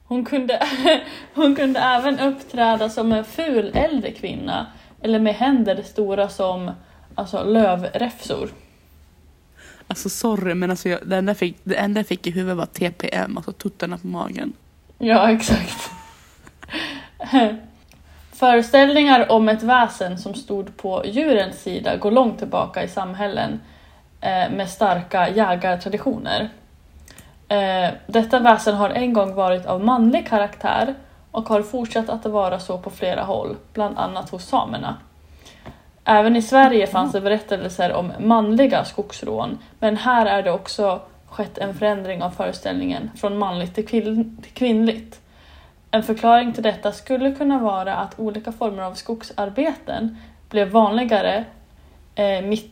[0.03, 0.67] Hon kunde,
[1.33, 4.67] hon kunde även uppträda som en ful äldre kvinna
[5.01, 6.71] eller med händer stora som
[7.15, 8.49] alltså, lövräfsor.
[9.87, 12.57] Alltså sorry men alltså jag, det, enda jag fick, det enda jag fick i huvudet
[12.57, 14.53] var TPM, alltså tuttarna på magen.
[14.97, 15.89] Ja, exakt.
[18.31, 23.59] Föreställningar om ett väsen som stod på djurens sida går långt tillbaka i samhällen
[24.21, 26.49] eh, med starka jägartraditioner.
[27.49, 30.95] Eh, detta väsen har en gång varit av manlig karaktär
[31.31, 34.97] och har fortsatt att vara så på flera håll, bland annat hos samerna.
[36.03, 41.57] Även i Sverige fanns det berättelser om manliga skogsrån, men här är det också skett
[41.57, 45.19] en förändring av föreställningen från manligt till, kvin- till kvinnligt.
[45.91, 50.17] En förklaring till detta skulle kunna vara att olika former av skogsarbeten
[50.49, 51.45] blev vanligare
[52.15, 52.71] eh, mitt,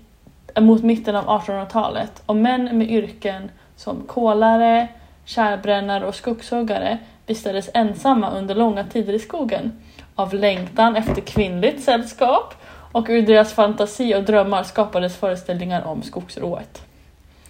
[0.59, 4.87] mot mitten av 1800-talet och män med yrken som kolare,
[5.25, 9.83] kärbrännare och skogshuggare vistades ensamma under långa tider i skogen
[10.15, 12.53] av längtan efter kvinnligt sällskap
[12.91, 16.81] och ur deras fantasi och drömmar skapades föreställningar om skogsrået.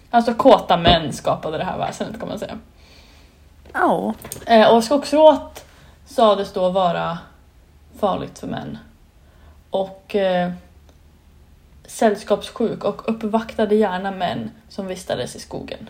[0.09, 2.59] Alltså kåta män skapade det här väsendet kan man säga.
[3.73, 4.13] Ja.
[4.45, 5.65] Eh, och skogsrået
[6.05, 7.17] sades då vara
[7.99, 8.77] farligt för män.
[9.69, 10.51] Och eh,
[11.85, 15.89] sällskapssjuk och uppvaktade gärna män som vistades i skogen.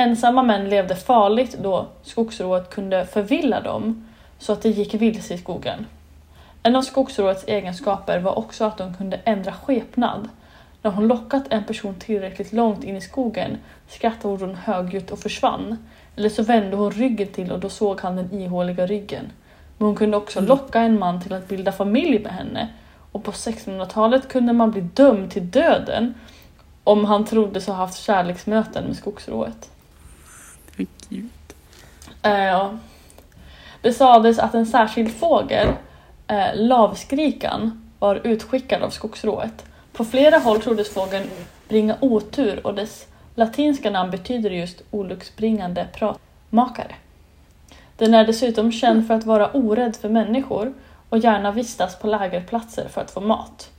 [0.00, 4.08] Ensamma män levde farligt då skogsrået kunde förvilla dem
[4.38, 5.86] så att de gick vilse i skogen.
[6.62, 10.28] En av skogsrådets egenskaper var också att de kunde ändra skepnad.
[10.82, 13.58] När hon lockat en person tillräckligt långt in i skogen
[13.88, 15.78] skrattade hon högljutt och försvann.
[16.16, 19.32] Eller så vände hon ryggen till och då såg han den ihåliga ryggen.
[19.78, 22.68] Men hon kunde också locka en man till att bilda familj med henne.
[23.12, 26.14] Och på 1600-talet kunde man bli dömd till döden
[26.84, 29.70] om han trodde sig ha haft kärleksmöten med skogsrået
[31.08, 31.30] ljud.
[32.22, 32.72] Eh.
[33.82, 35.68] Det sades att en särskild fågel,
[36.26, 39.64] eh, lavskrikan, var utskickad av skogsrået.
[39.92, 41.30] På flera håll troddes fågeln
[41.68, 46.94] bringa otur och dess latinska namn betyder just olycksbringande pratmakare.
[47.96, 50.74] Den är dessutom känd för att vara orädd för människor
[51.08, 53.70] och gärna vistas på lägerplatser för att få mat.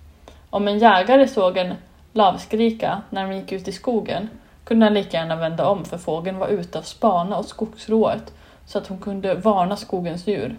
[0.50, 1.74] Om en jägare såg en
[2.14, 4.30] lavskrika när de gick ut i skogen
[4.70, 8.34] kunde han lika gärna vända om för fågeln var ute och spana åt skogsrået
[8.66, 10.56] så att hon kunde varna skogens djur.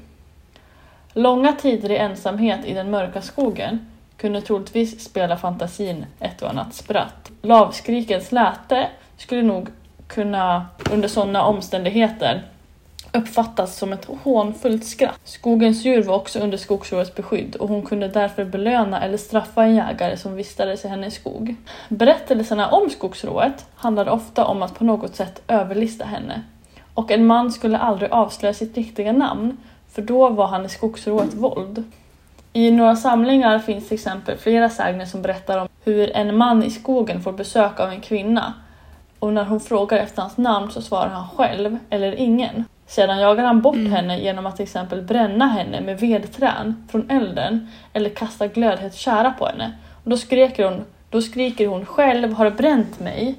[1.12, 6.74] Långa tider i ensamhet i den mörka skogen kunde troligtvis spela fantasin ett och annat
[6.74, 7.30] spratt.
[7.42, 9.68] Lavskrikens läte skulle nog
[10.06, 12.42] kunna under sådana omständigheter
[13.12, 15.20] uppfattas som ett hånfullt skratt.
[15.24, 19.74] Skogens djur var också under skogsrådets beskydd och hon kunde därför belöna eller straffa en
[19.74, 21.56] jägare som vistades i hennes skog.
[21.88, 26.42] Berättelserna om skogsrået handlade ofta om att på något sätt överlista henne.
[26.94, 29.56] Och en man skulle aldrig avslöja sitt riktiga namn
[29.92, 31.84] för då var han i skogsrået våld.
[32.52, 36.70] I några samlingar finns till exempel flera sägner som berättar om hur en man i
[36.70, 38.54] skogen får besök av en kvinna
[39.18, 42.64] och när hon frågar efter hans namn så svarar han själv eller ingen.
[42.90, 47.68] Sedan jagar han bort henne genom att till exempel bränna henne med vedträn från elden
[47.92, 49.72] eller kasta glödhet kära på henne.
[50.04, 53.34] Och då, skriker hon, då skriker hon själv har bränt mig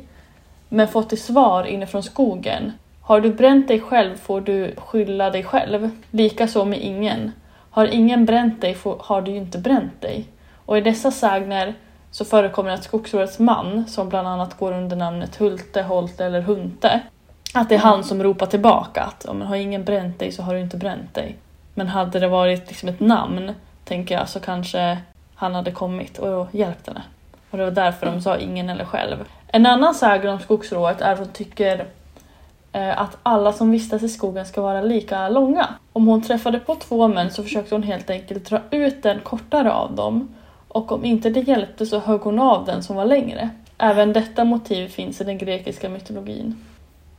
[0.69, 2.71] men fått till svar inifrån skogen.
[3.01, 5.89] Har du bränt dig själv får du skylla dig själv.
[6.11, 7.31] Likaså med ingen.
[7.69, 10.25] Har ingen bränt dig får, har du ju inte bränt dig.
[10.65, 11.73] Och i dessa sägner
[12.11, 17.01] så förekommer att skogsrådets man, som bland annat går under namnet Hulte, Holte eller Hunte,
[17.53, 20.53] att det är han som ropar tillbaka att om har ingen bränt dig så har
[20.53, 21.35] du inte bränt dig.
[21.73, 23.51] Men hade det varit liksom ett namn,
[23.83, 24.97] tänker jag, så kanske
[25.35, 27.01] han hade kommit och hjälpt henne.
[27.49, 29.15] Och det var därför de sa ingen eller själv.
[29.47, 31.85] En annan sägen om skogsrået är att hon tycker
[32.71, 35.67] eh, att alla som vistas i skogen ska vara lika långa.
[35.93, 39.71] Om hon träffade på två män så försökte hon helt enkelt dra ut den kortare
[39.71, 40.35] av dem
[40.67, 43.49] och om inte det hjälpte så högg hon av den som var längre.
[43.77, 46.65] Även detta motiv finns i den grekiska mytologin.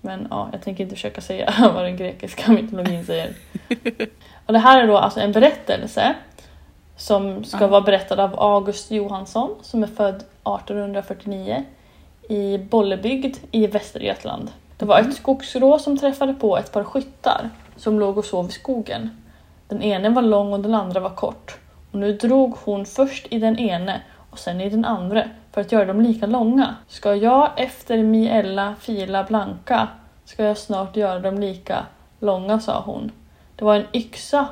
[0.05, 3.35] Men ja, jag tänker inte försöka säga vad den grekiska mytologin säger.
[4.47, 6.15] Och det här är då alltså en berättelse
[6.97, 11.65] som ska vara berättad av August Johansson som är född 1849
[12.29, 14.51] i Bollebygd i Västergötland.
[14.77, 18.53] Det var ett skogsrå som träffade på ett par skyttar som låg och sov i
[18.53, 19.23] skogen.
[19.69, 21.59] Den ene var lång och den andra var kort.
[21.91, 25.73] Och nu drog hon först i den ene och sen i den andra för att
[25.73, 26.75] göra dem lika långa.
[26.89, 29.89] Ska jag efter Miella fila blanka
[30.25, 31.87] ska jag snart göra dem lika
[32.21, 33.11] långa, sa hon.
[33.57, 34.47] Det var en yxa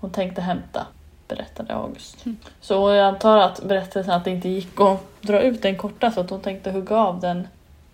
[0.00, 0.86] hon tänkte hämta,
[1.28, 2.24] berättade August.
[2.60, 6.20] Så jag antar att berättelsen att det inte gick att dra ut den korta så
[6.20, 7.48] att hon tänkte hugga av den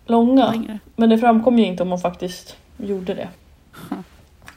[0.06, 0.50] långa.
[0.50, 0.78] Längre.
[0.96, 3.28] Men det framkom ju inte om hon faktiskt gjorde det.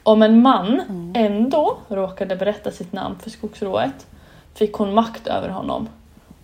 [0.04, 0.82] Om en man
[1.16, 4.08] ändå råkade berätta sitt namn för skogsrået
[4.54, 5.90] fick hon makt över honom.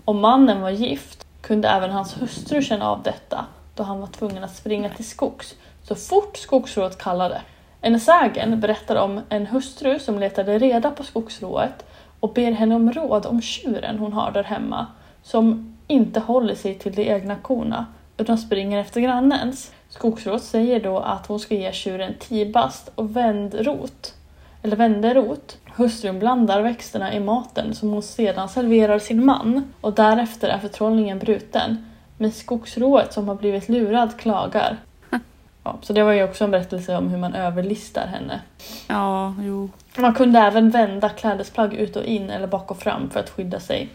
[0.06, 4.43] Om mannen var gift kunde även hans hustru känna av detta då han var tvungen
[4.43, 7.41] att springa till skogs så fort skogsrået kallade.
[7.81, 11.85] En sägen berättar om en hustru som letade reda på skogsrået
[12.19, 14.87] och ber henne om råd om tjuren hon har där hemma
[15.23, 17.85] som inte håller sig till de egna korna
[18.17, 19.71] utan springer efter grannens.
[19.89, 24.13] Skogsrået säger då att hon ska ge tjuren tibast och vändrot
[24.61, 25.57] eller vänderot.
[25.76, 31.19] Hustrun blandar växterna i maten som hon sedan serverar sin man och därefter är förtrollningen
[31.19, 31.86] bruten.
[32.17, 34.78] Men skogsrået som har blivit lurad klagar.
[35.65, 38.41] Ja, så det var ju också en berättelse om hur man överlistar henne.
[38.88, 39.69] Ja, jo.
[39.97, 43.59] Man kunde även vända klädesplagg ut och in eller bak och fram för att skydda
[43.59, 43.89] sig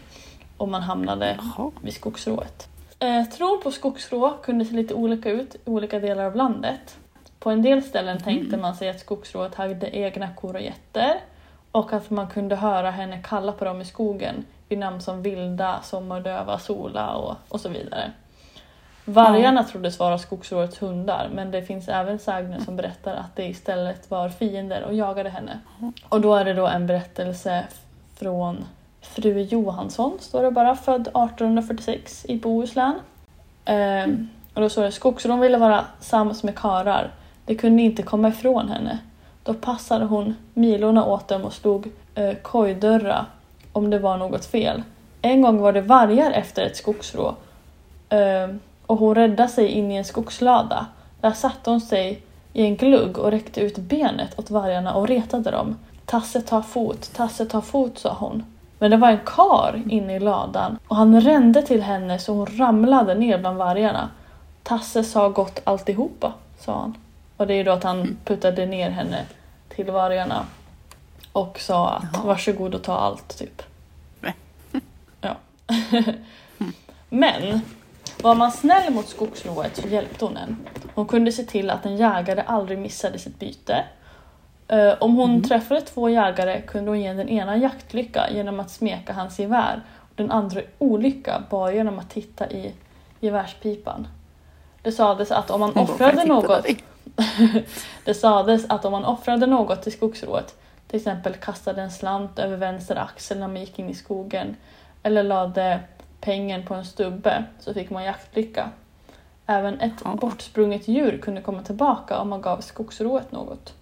[0.57, 1.71] om man hamnade Jaha.
[1.81, 2.67] vid skogsrået.
[2.99, 6.97] Eh, tron på skogsrå kunde se lite olika ut i olika delar av landet.
[7.39, 11.19] På en del ställen tänkte man sig att skogsrået hade egna kor och getter
[11.71, 15.79] och att man kunde höra henne kalla på dem i skogen vid namn som Vilda,
[15.83, 18.11] Sommardöva, Sola och, och så vidare.
[19.05, 24.11] Vargarna troddes vara skogsrådets hundar men det finns även sägner som berättar att det istället
[24.11, 25.59] var fiender och jagade henne.
[26.09, 27.67] Och då är det då en berättelse
[28.15, 28.65] från
[29.01, 32.99] fru Johansson, står det bara, född 1846 i Bohuslän.
[33.65, 37.11] Ehm, och då står det skogsrån ville vara sams med karar.
[37.45, 38.99] De kunde inte komma ifrån henne.
[39.49, 43.25] Då passade hon milorna åt dem och slog eh, kojdörra
[43.71, 44.83] om det var något fel.
[45.21, 47.35] En gång var det vargar efter ett skogsrå
[48.09, 50.85] Ehm, och hon räddade sig in i en skogslada.
[51.21, 52.21] Där satte hon sig
[52.53, 55.75] i en glugg och räckte ut benet åt vargarna och retade dem.
[56.05, 58.43] Tasse ta fot, Tasse ta fot, sa hon.
[58.79, 62.45] Men det var en kar inne i ladan och han rände till henne så hon
[62.45, 64.09] ramlade ner bland vargarna.
[64.63, 66.97] Tasse sa gott alltihopa, sa han.
[67.37, 69.25] Och det är då att han puttade ner henne
[69.75, 70.45] till vargarna
[71.33, 72.23] och sa att Jaha.
[72.25, 73.61] varsågod och ta allt, typ.
[74.21, 74.33] Nej.
[75.21, 75.35] Ja.
[77.09, 77.61] Men
[78.21, 80.57] var man snäll mot skogsrået så hjälpte hon en.
[80.95, 83.83] Hon kunde se till att en jägare aldrig missade sitt byte.
[84.67, 89.13] Eh, Om hon träffade två jägare kunde hon ge den ena jaktlycka genom att smeka
[89.13, 92.73] hans gevär och den andra olycka bara genom att titta i
[93.19, 94.07] gevärspipan.
[94.81, 96.75] Det sades att om man offrade "Får jag titta något där?"
[98.03, 100.55] det sades att om man offrade något till skogsrået,
[100.87, 104.55] till exempel kastade en slant över vänster axel när man gick in i skogen
[105.03, 105.79] eller lade
[106.21, 108.69] pengen på en stubbe så fick man jaktlycka.
[109.45, 113.73] Även ett bortsprunget djur kunde komma tillbaka om man gav skogsrået något.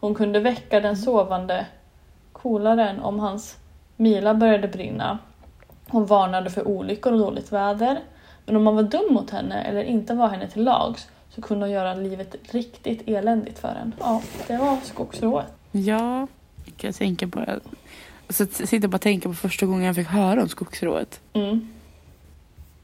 [0.00, 1.66] Hon kunde väcka den sovande
[2.32, 3.56] kolaren om hans
[3.96, 5.18] mila började brinna.
[5.88, 8.00] Hon varnade för olyckor och dåligt väder.
[8.46, 11.64] Men om man var dum mot henne eller inte var henne till lags så kunde
[11.64, 13.94] hon göra livet riktigt eländigt för en.
[13.98, 15.46] Ja, det var skogsrået.
[15.72, 16.26] Ja,
[16.64, 17.60] jag kan tänka på det.
[18.28, 21.20] Så jag sitter bara och tänker på första gången jag fick höra om skogsrået.
[21.32, 21.68] Mm.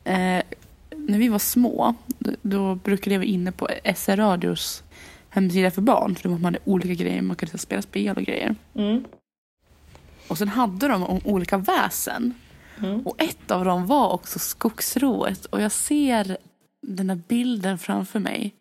[0.04, 0.42] Eh,
[0.96, 4.82] när vi var små, då, då brukade jag vara inne på SR Radios
[5.28, 6.14] hemsida för barn.
[6.14, 8.54] För de hade olika grejer, man kunde spela spel och grejer.
[8.74, 9.04] Mm.
[10.28, 12.34] Och sen hade de om olika väsen.
[12.78, 13.00] Mm.
[13.00, 15.44] Och ett av dem var också skogsrået.
[15.44, 16.38] Och jag ser
[16.80, 18.54] den här bilden framför mig.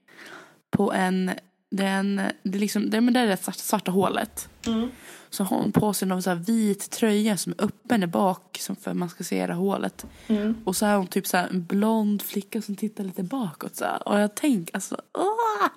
[0.69, 1.31] På en,
[1.69, 4.49] den, det är liksom, det, men det är det svarta, svarta hålet.
[4.67, 4.89] Mm.
[5.29, 8.57] Så har hon på sig någon så här vit tröja som är öppen där bak.
[8.59, 10.05] Som för att man ska se det hålet.
[10.27, 10.55] Mm.
[10.63, 13.75] Och så är hon typ så en blond flicka som tittar lite bakåt.
[13.75, 14.07] Så här.
[14.07, 15.67] Och jag tänker alltså, åh!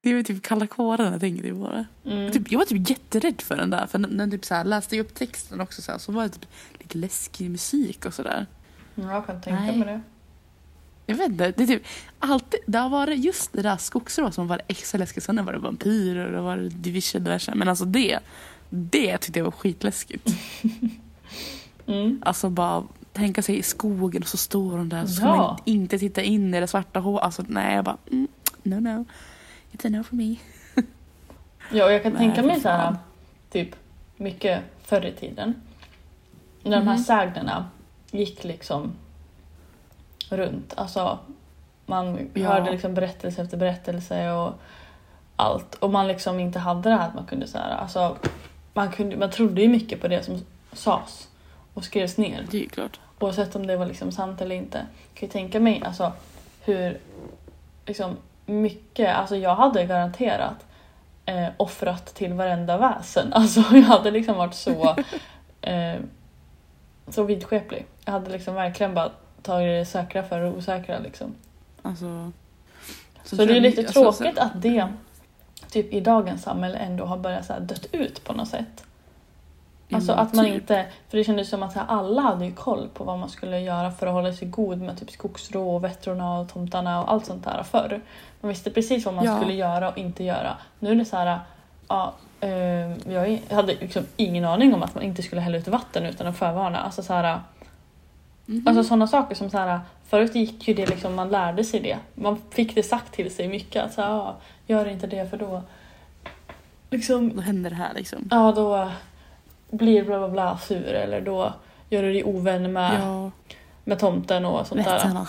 [0.00, 1.86] Det är typ kalla kårar när jag tänker på det.
[2.10, 2.32] Mm.
[2.32, 3.86] Typ, jag var typ jätterädd för den där.
[3.86, 6.22] För när den typ så här läste jag upp texten också så, här, så var
[6.22, 6.46] det typ
[6.78, 8.46] lite läskig musik och sådär.
[8.94, 9.76] Jag kan tänka Nej.
[9.78, 10.00] mig det.
[11.10, 11.82] Jag vet inte, det är typ
[12.18, 15.24] alltid, det har varit just det där skogsrå som var extra läskigt.
[15.24, 17.54] Sen var det vampyrer och det var division diverse.
[17.54, 18.18] Men alltså det,
[18.70, 20.30] det tyckte jag var skitläskigt.
[21.86, 22.22] Mm.
[22.26, 25.36] Alltså bara tänka sig i skogen och så står de där och så ska Ja.
[25.36, 27.24] man inte titta in i det svarta hålet.
[27.24, 28.28] Alltså nej, jag bara mm,
[28.62, 29.04] no no.
[29.72, 30.36] It's a no for me.
[31.72, 32.96] Ja, och jag kan Nej, tänka mig så här,
[33.50, 33.68] typ
[34.16, 35.54] mycket förr i tiden.
[36.62, 37.04] När de här Mhm.
[37.04, 37.70] sägnerna
[38.10, 38.92] gick liksom
[40.32, 40.74] runt.
[40.76, 41.18] Alltså,
[41.86, 42.48] man Ja.
[42.48, 44.52] hörde liksom berättelse efter berättelse och
[45.36, 45.74] allt.
[45.74, 48.16] Och man liksom inte hade det här att man kunde så här, alltså,
[48.74, 51.28] man, kunde, man trodde ju mycket på det som sades
[51.74, 52.46] och skrevs ner.
[52.50, 53.00] Det är ju klart.
[53.18, 54.78] Oavsett om det var liksom sant eller inte.
[54.78, 56.12] Jag kan ju tänka mig alltså,
[56.64, 56.98] hur
[57.86, 58.16] liksom,
[58.46, 60.66] mycket, alltså jag hade garanterat
[61.26, 63.32] eh, offrat till varenda väsen.
[63.32, 64.96] Alltså jag hade liksom varit så,
[65.62, 65.96] eh,
[67.08, 67.86] så vidskeplig.
[68.04, 69.10] Jag hade liksom verkligen bara
[69.52, 71.34] tagit det säkra för det osäkra liksom.
[71.82, 72.32] Alltså,
[73.24, 74.86] Så, det är lite alltså, tråkigt så- att det
[75.70, 78.84] typ i dagens samhälle ändå har börjat så här dött ut på något sätt.
[79.92, 80.54] Alltså Mm, att man typ.
[80.54, 83.28] inte, för det kändes som att så här, alla hade ju koll på vad man
[83.28, 87.12] skulle göra för att hålla sig god med typ skogsrå och vettrorna och tomtarna och
[87.12, 88.00] allt sånt där förr.
[88.40, 89.36] Man visste precis vad man Ja.
[89.36, 90.56] skulle göra och inte göra.
[90.78, 91.38] Nu är det så här,
[91.88, 96.06] ja, eh, jag hade liksom ingen aning om att man inte skulle hälla ut vatten
[96.06, 96.78] utan att förvarna.
[96.78, 97.40] Alltså så här,
[98.48, 98.62] Mhm.
[98.68, 101.98] Alltså sådana saker som så här, förut gick ju det liksom, man lärde sig det.
[102.14, 103.84] Man fick det sagt till sig mycket.
[103.84, 104.36] Att så här, ja,
[104.66, 105.62] gör inte det för då
[106.90, 108.28] liksom, Då händer det här liksom.
[108.30, 108.90] ja då
[109.70, 111.52] blir bla bla bla sur eller då
[111.90, 113.30] gör du dig ovän med, Ja,
[113.84, 114.92] med tomten och sånt där.
[114.94, 115.28] vättarna.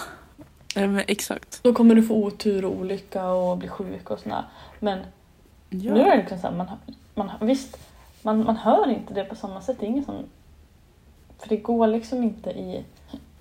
[0.76, 1.60] Ja, men exakt.
[1.64, 4.44] Då kommer du få otur och olycka och bli sjuk och sådär.
[4.80, 5.00] Men
[5.70, 5.94] Ja.
[5.94, 6.68] nu är det liksom såhär, man,
[7.16, 7.78] man, visst,
[8.22, 9.78] man, man hör inte det på samma sätt.
[9.80, 10.26] Det är ingen sån...
[11.40, 12.84] För det går liksom inte i...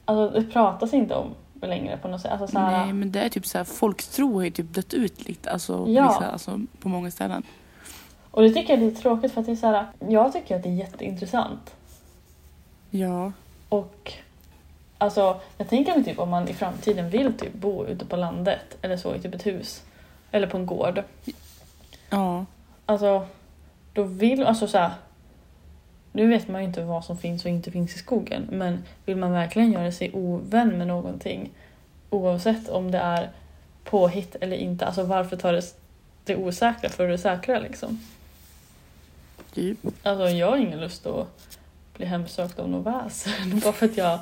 [0.08, 2.32] Alltså det pratas inte om längre på något sätt.
[2.32, 4.94] Alltså, så här, Nej men det är typ så här, folktro har ju typ dött
[4.94, 6.08] ut lite alltså, på Ja.
[6.08, 7.42] vissa, alltså, på många ställen.
[8.30, 10.56] Och det tycker jag är lite tråkigt för att det är så här, jag tycker
[10.56, 11.74] att det är jätteintressant.
[12.90, 13.32] Ja.
[13.68, 14.12] Och
[14.98, 18.76] alltså, jag tänker mig typ om man i framtiden vill typ bo ute på landet
[18.82, 19.82] eller så i typ ett hus.
[20.30, 21.02] Eller på en gård.
[22.10, 22.44] Ja.
[22.86, 23.26] Alltså,
[23.92, 24.90] då vill, alltså så här,
[26.18, 29.16] Nu vet man ju inte vad som finns och inte finns i skogen men vill
[29.16, 31.50] man verkligen göra sig ovän med någonting
[32.10, 33.30] oavsett om det är
[33.84, 35.62] påhitt eller inte, alltså varför tar det
[36.24, 38.00] det osäkra för det säkra liksom?
[39.54, 39.78] Typ.
[40.02, 41.58] Alltså jag har ingen lust att
[41.96, 44.18] bli hemsökt av något väsen bara för att jag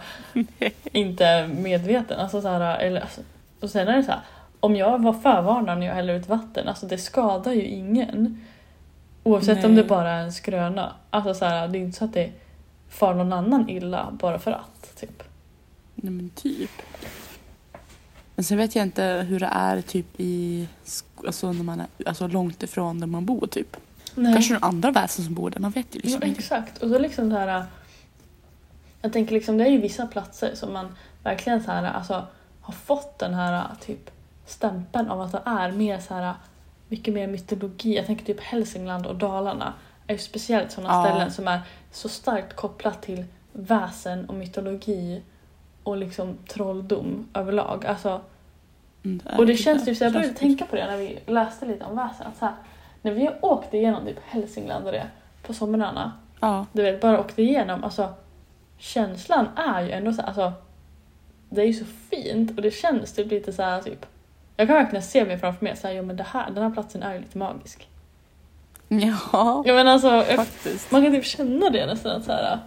[0.93, 2.21] inte är medveten.
[2.21, 3.21] Alltså så här, eller, alltså,
[3.61, 4.21] och sen är det så här,
[4.61, 8.45] om jag var förvarnad när jag häller ut vatten, alltså det skadar ju ingen.
[9.27, 9.83] Oavsett om Nej.
[9.83, 10.93] det bara är en skröna.
[11.11, 12.33] Alltså så här, det är inte så att det
[12.89, 14.97] far någon annan illa bara för att.
[15.01, 15.23] Typ.
[15.95, 16.71] Nej men typ.
[18.35, 20.69] Men sen vet jag inte hur det är typ i,
[21.27, 23.77] alltså när man är alltså långt ifrån där man bor typ.
[24.15, 24.33] Nej.
[24.33, 26.83] Kanske några andra väsen som bor där, man vet ju liksom ja, exakt.
[26.83, 27.65] Och så liksom så här.
[29.03, 32.27] Jag tänker liksom, det är ju vissa platser som man verkligen så här, alltså,
[32.61, 34.11] har fått den här typ
[34.47, 36.35] stämpeln av att det är mer så här
[36.89, 37.97] mycket mer mytologi.
[37.97, 39.73] Jag tänker typ Hälsingland och Dalarna
[40.07, 41.05] är ju speciellt sådana Ja.
[41.05, 41.61] ställen som är
[41.91, 45.23] så starkt kopplat till väsen och mytologi
[45.83, 47.87] och liksom trolldom överlag.
[47.87, 48.21] Alltså,
[49.05, 51.19] Mm, är och det typ känns typ så jag började tänka på det när vi
[51.27, 52.27] läste lite om väsen.
[52.27, 52.55] Att så här,
[53.03, 55.07] när vi åkte igenom typ Hälsingland och det
[55.43, 58.15] på somrarna Ja, du vet, bara åkte igenom, alltså
[58.79, 60.53] känslan är ju ändå så här, alltså
[61.49, 64.07] det är ju så fint och det känns typ lite så här typ
[64.57, 66.71] jag kan verkligen se mig framför mig så här, jo men det här, den här
[66.71, 67.89] platsen är ju lite magisk.
[68.89, 70.91] ja Ja men alltså, faktiskt.
[70.91, 72.59] man kan typ känna det nästan så här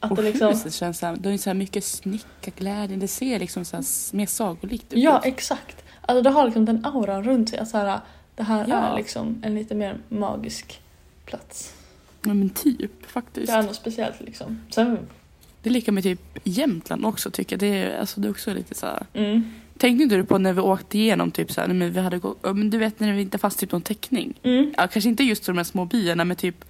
[0.00, 3.08] att Och det liksom, huset känns så här, det är så här mycket snickarglädje, det
[3.08, 3.84] ser liksom så här
[4.16, 4.98] mer sagolikt ut.
[5.02, 5.84] ja exakt.
[6.06, 8.00] Alltså det har liksom den auran runt sig, att så här,
[8.36, 8.76] det här Ja.
[8.76, 10.80] är liksom en lite mer magisk
[11.24, 11.74] plats.
[12.24, 13.46] ja men typ faktiskt.
[13.46, 14.60] Det är något speciellt liksom.
[14.70, 14.98] Sen,
[15.62, 17.60] Det är lika med typ Jämtland också tycker jag.
[17.60, 19.06] Det är, alltså, det är också lite så här.
[19.14, 22.18] mm, Tänkte inte du på när vi åkte igenom typ så här, men vi hade
[22.18, 24.34] gått, men du vet när vi inte fast typ någon täckning.
[24.42, 24.74] mm.
[24.76, 26.64] Ja, kanske inte just de här små byarna men typ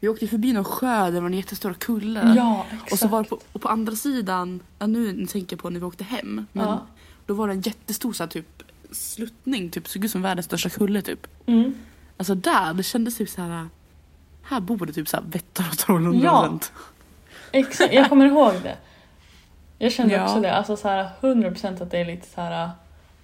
[0.00, 2.36] vi åkte förbi någon sjö där det var en jättestora kullar.
[2.36, 2.92] Ja, exakt.
[2.92, 5.86] och så var på, och på andra sidan, ja, nu tänker jag på när vi
[5.86, 6.46] åkte hem.
[6.52, 6.86] Men Ja.
[7.26, 10.68] då var det en jättestor så här, typ sluttning, typ såg ut som världens största
[10.68, 11.26] kulle typ.
[11.46, 11.74] Mm.
[12.16, 13.68] Alltså där, det kändes typ så här.
[14.42, 16.58] Här bor det typ så här vättar och troll Ja.
[17.52, 18.76] Exakt, jag kommer ihåg det.
[19.82, 20.24] Jag kände Ja.
[20.24, 22.70] också det, alltså så här 100% att det är lite så här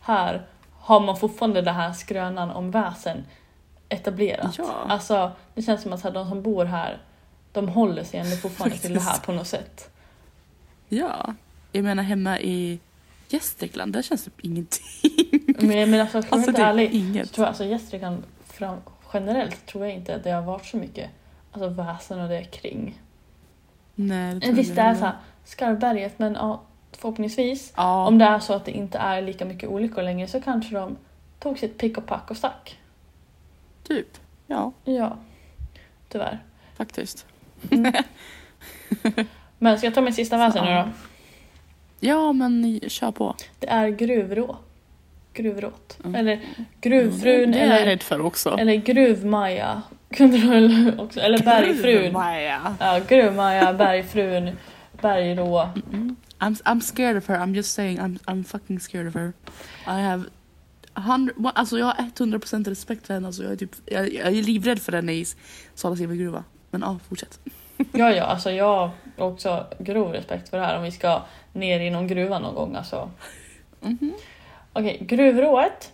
[0.00, 3.24] här har man fortfarande den här skrönan om väsen
[3.88, 4.59] etablerat.
[4.59, 4.74] Ja.
[4.88, 6.98] Alltså det känns som att så här, de som bor här
[7.52, 9.90] de håller sig ändå fortfarande till det här på något sätt.
[10.88, 11.34] Ja.
[11.72, 12.80] Jag menar hemma i
[13.28, 15.44] Gästrikland, där känns typ ingenting.
[15.59, 17.32] Men, men alltså, ska jag Alltså det är ärlig, så inget.
[17.32, 18.76] tror jag, alltså Gästrikland fram,
[19.12, 21.11] generellt tror jag inte att det har varit så mycket
[21.52, 23.00] alltså, väsen och det kring.
[23.94, 25.16] Nej, det tror visst jag det är så här,
[25.49, 26.61] Skarvberget men ja,
[26.92, 28.07] förhoppningsvis Ja.
[28.07, 30.96] Om det är så att det inte är lika mycket olyckor längre så kanske de
[31.38, 32.78] tog sitt pick och pack och stack.
[33.82, 34.07] Typ.
[34.46, 35.16] Ja, Ja,
[36.09, 36.38] tyvärr.
[36.76, 37.26] faktiskt.
[39.59, 40.88] Men ska jag ta min sista väsen nu då?
[42.01, 43.34] Ja, men kör på.
[43.59, 44.57] Det är gruvrå.
[45.32, 45.99] Gruvråt.
[46.05, 46.14] Mm.
[46.14, 46.40] Eller
[46.80, 48.57] gruvfrun Det är jag eller, rädd för också.
[48.59, 49.82] eller gruvmaja.
[50.11, 51.20] Kunde du också?
[51.20, 52.12] Eller bergfrun.
[52.12, 52.76] Maja.
[52.80, 54.57] Ja, gruvmaja, bergfrun,
[55.03, 55.68] bergrå.
[56.40, 59.32] I'm, I'm scared of her, I'm just saying I'm, I'm fucking scared of her.
[59.86, 60.24] I have
[60.96, 63.26] 100, alltså jag har 100% respekt för henne.
[63.26, 65.24] Alltså jag, är typ, jag, jag är livrädd för henne i
[65.74, 66.44] Sala silvergruva.
[66.70, 67.40] Men ja, fortsätt.
[67.92, 71.22] Ja, ja, alltså jag har också grov respekt för det här om vi ska
[71.53, 72.76] ner i någon gruva någon gång.
[72.76, 73.11] Alltså.
[73.80, 74.12] Mhm.
[74.72, 75.92] Okej, gruvrået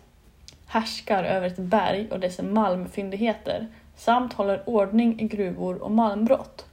[0.67, 6.67] härskar över ett berg och dess malmfyndigheter samt håller ordning i gruvor och malmbrott.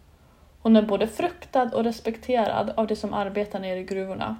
[0.62, 4.36] Hon är både fruktad och respekterad av de som arbetar nere i gruvorna.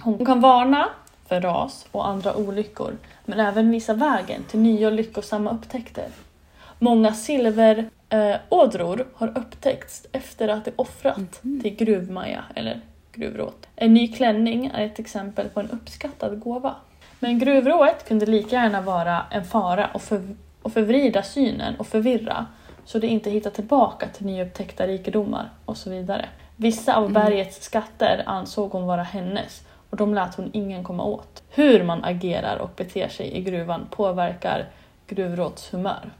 [0.00, 0.88] Hon kan varna
[1.28, 6.08] för ras och andra olyckor men även visa vägen till nya och lyckosamma upptäckter.
[6.78, 12.80] Många silverådror eh, har upptäckts efter att de offrat till gruvmaja eller
[13.12, 13.66] gruvråt.
[13.76, 16.74] En ny klänning är ett exempel på en uppskattad gåva.
[17.18, 22.46] Men gruvrået kunde lika gärna vara en fara och för, och förvrida synen och förvirra
[22.90, 26.28] så det inte hittar tillbaka till nyupptäckta rikedomar och så vidare.
[26.56, 31.42] Vissa av bergets skatter ansåg hon vara hennes och de lät hon ingen komma åt.
[31.50, 34.68] Hur man agerar och beter sig i gruvan påverkar
[35.06, 36.10] gruvråds humör.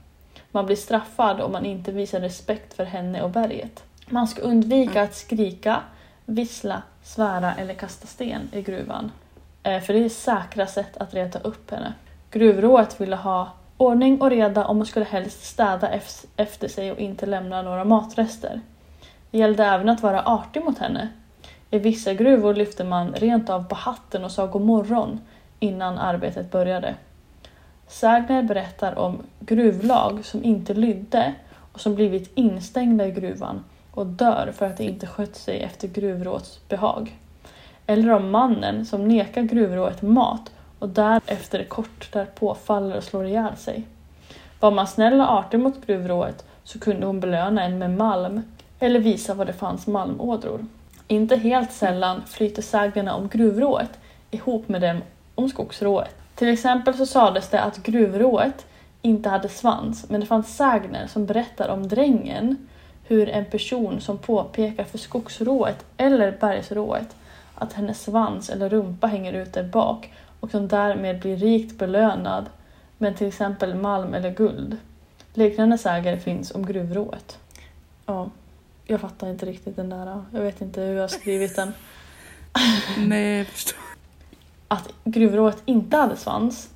[0.50, 3.84] Man blir straffad om man inte visar respekt för henne och berget.
[4.08, 5.80] Man ska undvika att skrika,
[6.24, 9.12] vissla, svära eller kasta sten i gruvan.
[9.62, 11.92] Eh, För det är säkra sätt att reta upp henne.
[12.30, 13.50] Gruvrået ville ha
[13.80, 16.00] ordning och reda och man skulle helst städa
[16.36, 18.60] efter sig och inte lämna några matrester.
[19.30, 21.08] Det gällde även att vara artig mot henne.
[21.70, 25.20] I vissa gruvor lyfte man rent av på hatten och sa god morgon
[25.60, 26.94] innan arbetet började.
[27.86, 31.34] Sägner berättar om gruvlag som inte lydde
[31.72, 35.88] och som blivit instängda i gruvan och dör för att de inte skött sig efter
[35.88, 37.16] gruvråets behag.
[37.86, 40.50] Eller om mannen som nekar gruvrået mat
[40.80, 43.82] och därefter kort därpå faller och slår ihjäl sig.
[44.60, 48.42] Var man snäll och artig mot gruvrået så kunde hon belöna en med malm
[48.78, 50.66] eller visa var det fanns malmådror.
[51.08, 53.98] Inte helt sällan flyter sägnerna om gruvrået
[54.30, 55.02] ihop med dem
[55.34, 56.16] om skogsrået.
[56.34, 58.66] Till exempel så sades det att gruvrået
[59.02, 62.68] inte hade svans, men det fanns sägner som berättar om drängen,
[63.04, 67.16] hur en person som påpekar för skogsrået eller bergsrået
[67.54, 72.50] att hennes svans eller rumpa hänger ut där bak och som därmed blir rikt belönad
[72.98, 74.76] med till exempel malm eller guld.
[75.34, 77.38] Liknande sägner finns om gruvrået.
[78.06, 78.30] Ja,
[78.84, 80.24] jag fattar inte riktigt den där.
[80.32, 81.72] Jag vet inte hur jag har skrivit den.
[82.98, 83.78] Nej, jag förstår.
[84.68, 86.70] Att gruvrået inte hade svans.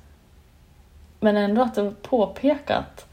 [1.19, 3.05] Men ändå att det var påpekat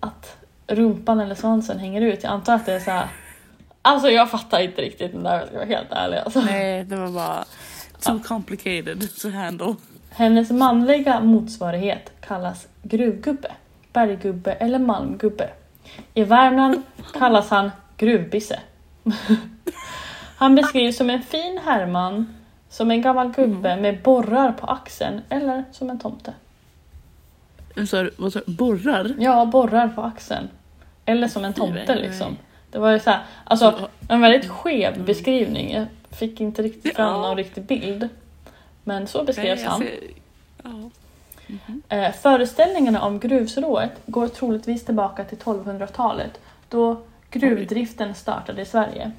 [0.00, 2.22] att rumpan eller svansen hänger ut.
[2.22, 3.08] Jag antar att det är så här.
[3.82, 6.18] Alltså jag fattar inte riktigt den där, jag ska vara helt ärlig.
[6.18, 6.40] Alltså.
[6.40, 7.44] Nej, det var bara
[8.02, 9.76] too complicated to handle.
[10.10, 13.52] Hennes manliga motsvarighet kallas gruvgubbe,
[13.92, 15.50] berggubbe eller malmgubbe.
[16.14, 16.82] I Värmland
[17.12, 18.60] kallas han gruvbisse.
[20.36, 22.34] Han beskrivs som en fin herrman,
[22.68, 26.34] som en gammal gubbe med borrar på axeln eller som en tomte.
[27.86, 28.52] Så, vad sa du?
[28.52, 29.14] Borrar?
[29.18, 30.48] Ja, borrar på axeln.
[31.04, 32.36] Eller som en tomte liksom.
[32.70, 35.86] Det var ju så här, alltså en väldigt skev beskrivning.
[36.12, 38.08] Fick inte riktigt fram någon riktig bild.
[38.84, 39.82] Men så beskrevs han.
[41.88, 47.00] Eh, föreställningarna om gruvsrået går troligtvis tillbaka till 1200-talet då
[47.30, 49.12] gruvdriften startade i Sverige.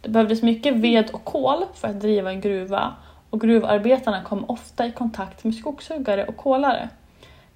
[0.00, 2.94] Det behövdes mycket ved och kol för att driva en gruva
[3.30, 6.88] och gruvarbetarna kom ofta i kontakt med skogshuggare och kolare.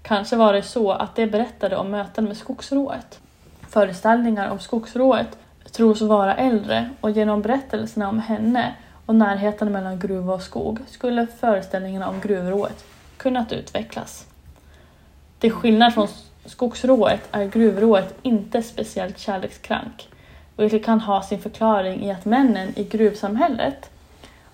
[0.03, 3.21] Kanske var det så att de berättade om möten med skogsrået.
[3.69, 5.39] Föreställningar om skogsrået
[5.73, 8.75] tros vara äldre och genom berättelserna om henne
[9.07, 12.85] och närheten mellan gruva och skog skulle föreställningarna om gruvrået
[13.17, 14.27] kunnat utvecklas.
[15.39, 16.09] Till skillnad från
[16.45, 20.09] skogsrået är gruvrået inte speciellt kärlekskrank,
[20.57, 23.91] vilket kan ha sin förklaring i att männen i gruvsamhället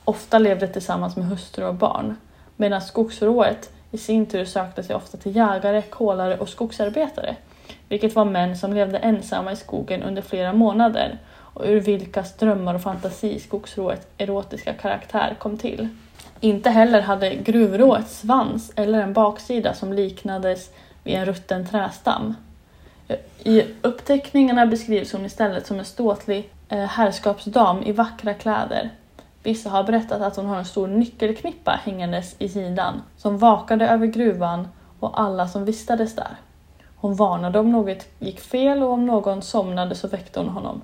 [0.04, 2.16] ofta levde tillsammans med hustru och barn,
[2.56, 7.36] medan skogsrået i sin tur sökte sig ofta till jägare, kolare och skogsarbetare,
[7.88, 11.18] vilket var män som levde ensamma i skogen under flera månader
[11.56, 15.88] och ur vilkas drömmar och fantasi skogsrået erotiska karaktär kom till.
[16.40, 20.70] Inte heller hade gruvrået svans eller en baksida som liknades
[21.04, 22.34] vid en rutten trästam.
[23.38, 28.90] I uppteckningarna beskrivs hon istället som en ståtlig eh, herrskapsdam i vackra kläder.
[29.42, 34.06] Vissa har berättat att hon har en stor nyckelknippa hängandes i sidan som vakade över
[34.06, 34.68] gruvan
[35.00, 36.36] och alla som vistades där.
[36.96, 40.82] Hon varnade om något gick fel och om någon somnade så väckte hon honom.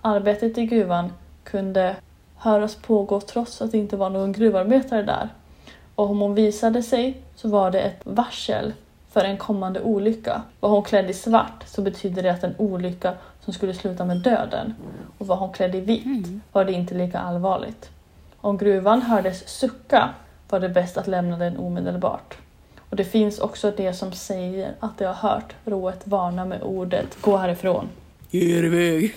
[0.00, 1.12] Arbetet i gruvan
[1.44, 1.96] kunde
[2.36, 5.28] höras pågå trots att det inte var någon gruvarbetare där.
[5.94, 8.72] Och om hon visade sig så var det ett varsel
[9.10, 10.42] för en kommande olycka.
[10.60, 14.16] Var hon klädd i svart så betyder det att en olycka som skulle sluta med
[14.16, 14.74] döden.
[15.18, 17.90] Och var hon klädd i vitt var det inte lika allvarligt.
[18.40, 20.10] Om gruvan hördes sucka
[20.48, 22.38] var det bäst att lämna den omedelbart.
[22.92, 27.16] Och det finns också det som säger att de har hört rået varna med ordet
[27.20, 27.88] gå härifrån.
[28.30, 29.14] Ge er iväg.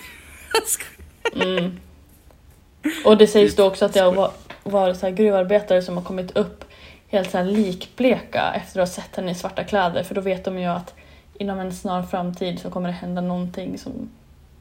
[1.42, 1.80] Mm.
[3.06, 4.32] Och det sägs då också att det har va-
[4.64, 6.66] varit så här gruvarbetare som har kommit upp
[7.08, 10.60] helt så likbleka efter att ha sett henne i svarta kläder för då vet de
[10.60, 10.94] ju att
[11.34, 14.10] inom en snar framtid så kommer det hända någonting som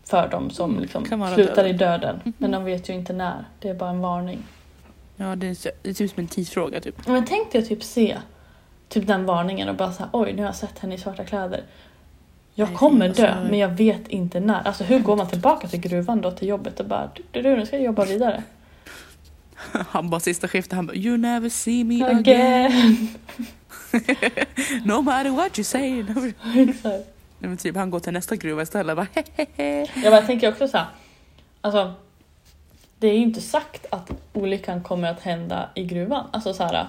[0.04, 1.74] för dem som liksom kan vara slutar döden.
[1.74, 2.32] i döden.
[2.38, 3.44] Men de vet ju inte när.
[3.60, 4.42] Det är bara en varning.
[5.16, 7.06] Ja, det är, det är typ som en tidsfråga typ.
[7.06, 8.16] Men tänk dig att typ se
[8.89, 11.24] typ den varningen och bara så här, oj nu har jag sett henne i svarta
[11.24, 11.62] kläder.
[12.55, 14.62] Jag kommer alltså- dö men jag vet inte när.
[14.62, 17.57] Alltså hur går man tillbaka till gruvan då till jobbet och bara du, du, du
[17.57, 18.43] nu ska jag jobba vidare.
[19.89, 22.18] Han bara sista skiftet, han bara You never see me again.
[22.18, 23.09] Again.
[24.85, 26.03] No matter what you say.
[26.03, 26.26] No.
[26.61, 26.85] Exakt.
[27.39, 28.97] Nej, men typ han går till nästa gruva istället.
[28.97, 29.87] Bara, hehehe.
[29.95, 30.87] Ja, jag tänker också så här.
[31.61, 31.93] Alltså,
[32.99, 36.26] det är ju inte sagt att olyckan kommer att hända i gruvan.
[36.30, 36.87] Alltså så här,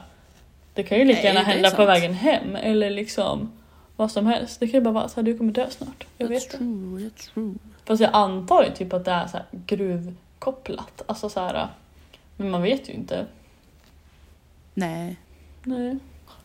[0.75, 3.51] det kan ju lika Nej, gärna det är hända på vägen hem eller liksom
[3.95, 4.59] vad som helst.
[4.59, 6.07] Det kan ju bara vara så här, du kommer dö snart.
[6.17, 6.57] Jag vet That's det.
[6.57, 7.53] true, that's true.
[7.85, 11.01] Fast jag antar ju typ att det är så här gruvkopplat.
[11.05, 11.67] Alltså så här,
[12.37, 13.25] men man vet ju inte.
[14.73, 15.15] Nej.
[15.63, 15.97] Nej.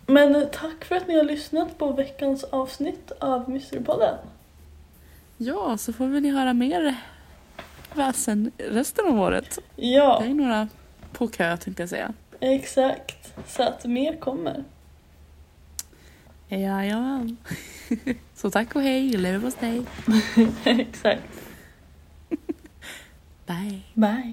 [0.07, 4.15] Men tack för att ni har lyssnat på veckans avsnitt av Mysterypodden.
[5.37, 6.95] Ja, så får vi ni höra mer
[7.95, 9.59] väsen resten av året.
[9.77, 10.69] Ja, Det är några
[11.13, 12.13] på kö tänkte jag säga.
[12.41, 13.35] Exakt.
[13.47, 14.65] Så att mer kommer.
[16.49, 17.37] Jajamän.
[18.35, 19.83] Så tack och hej, lever hos dig.
[20.65, 21.23] exakt.
[23.47, 23.81] Bye.
[23.95, 24.33] Bye.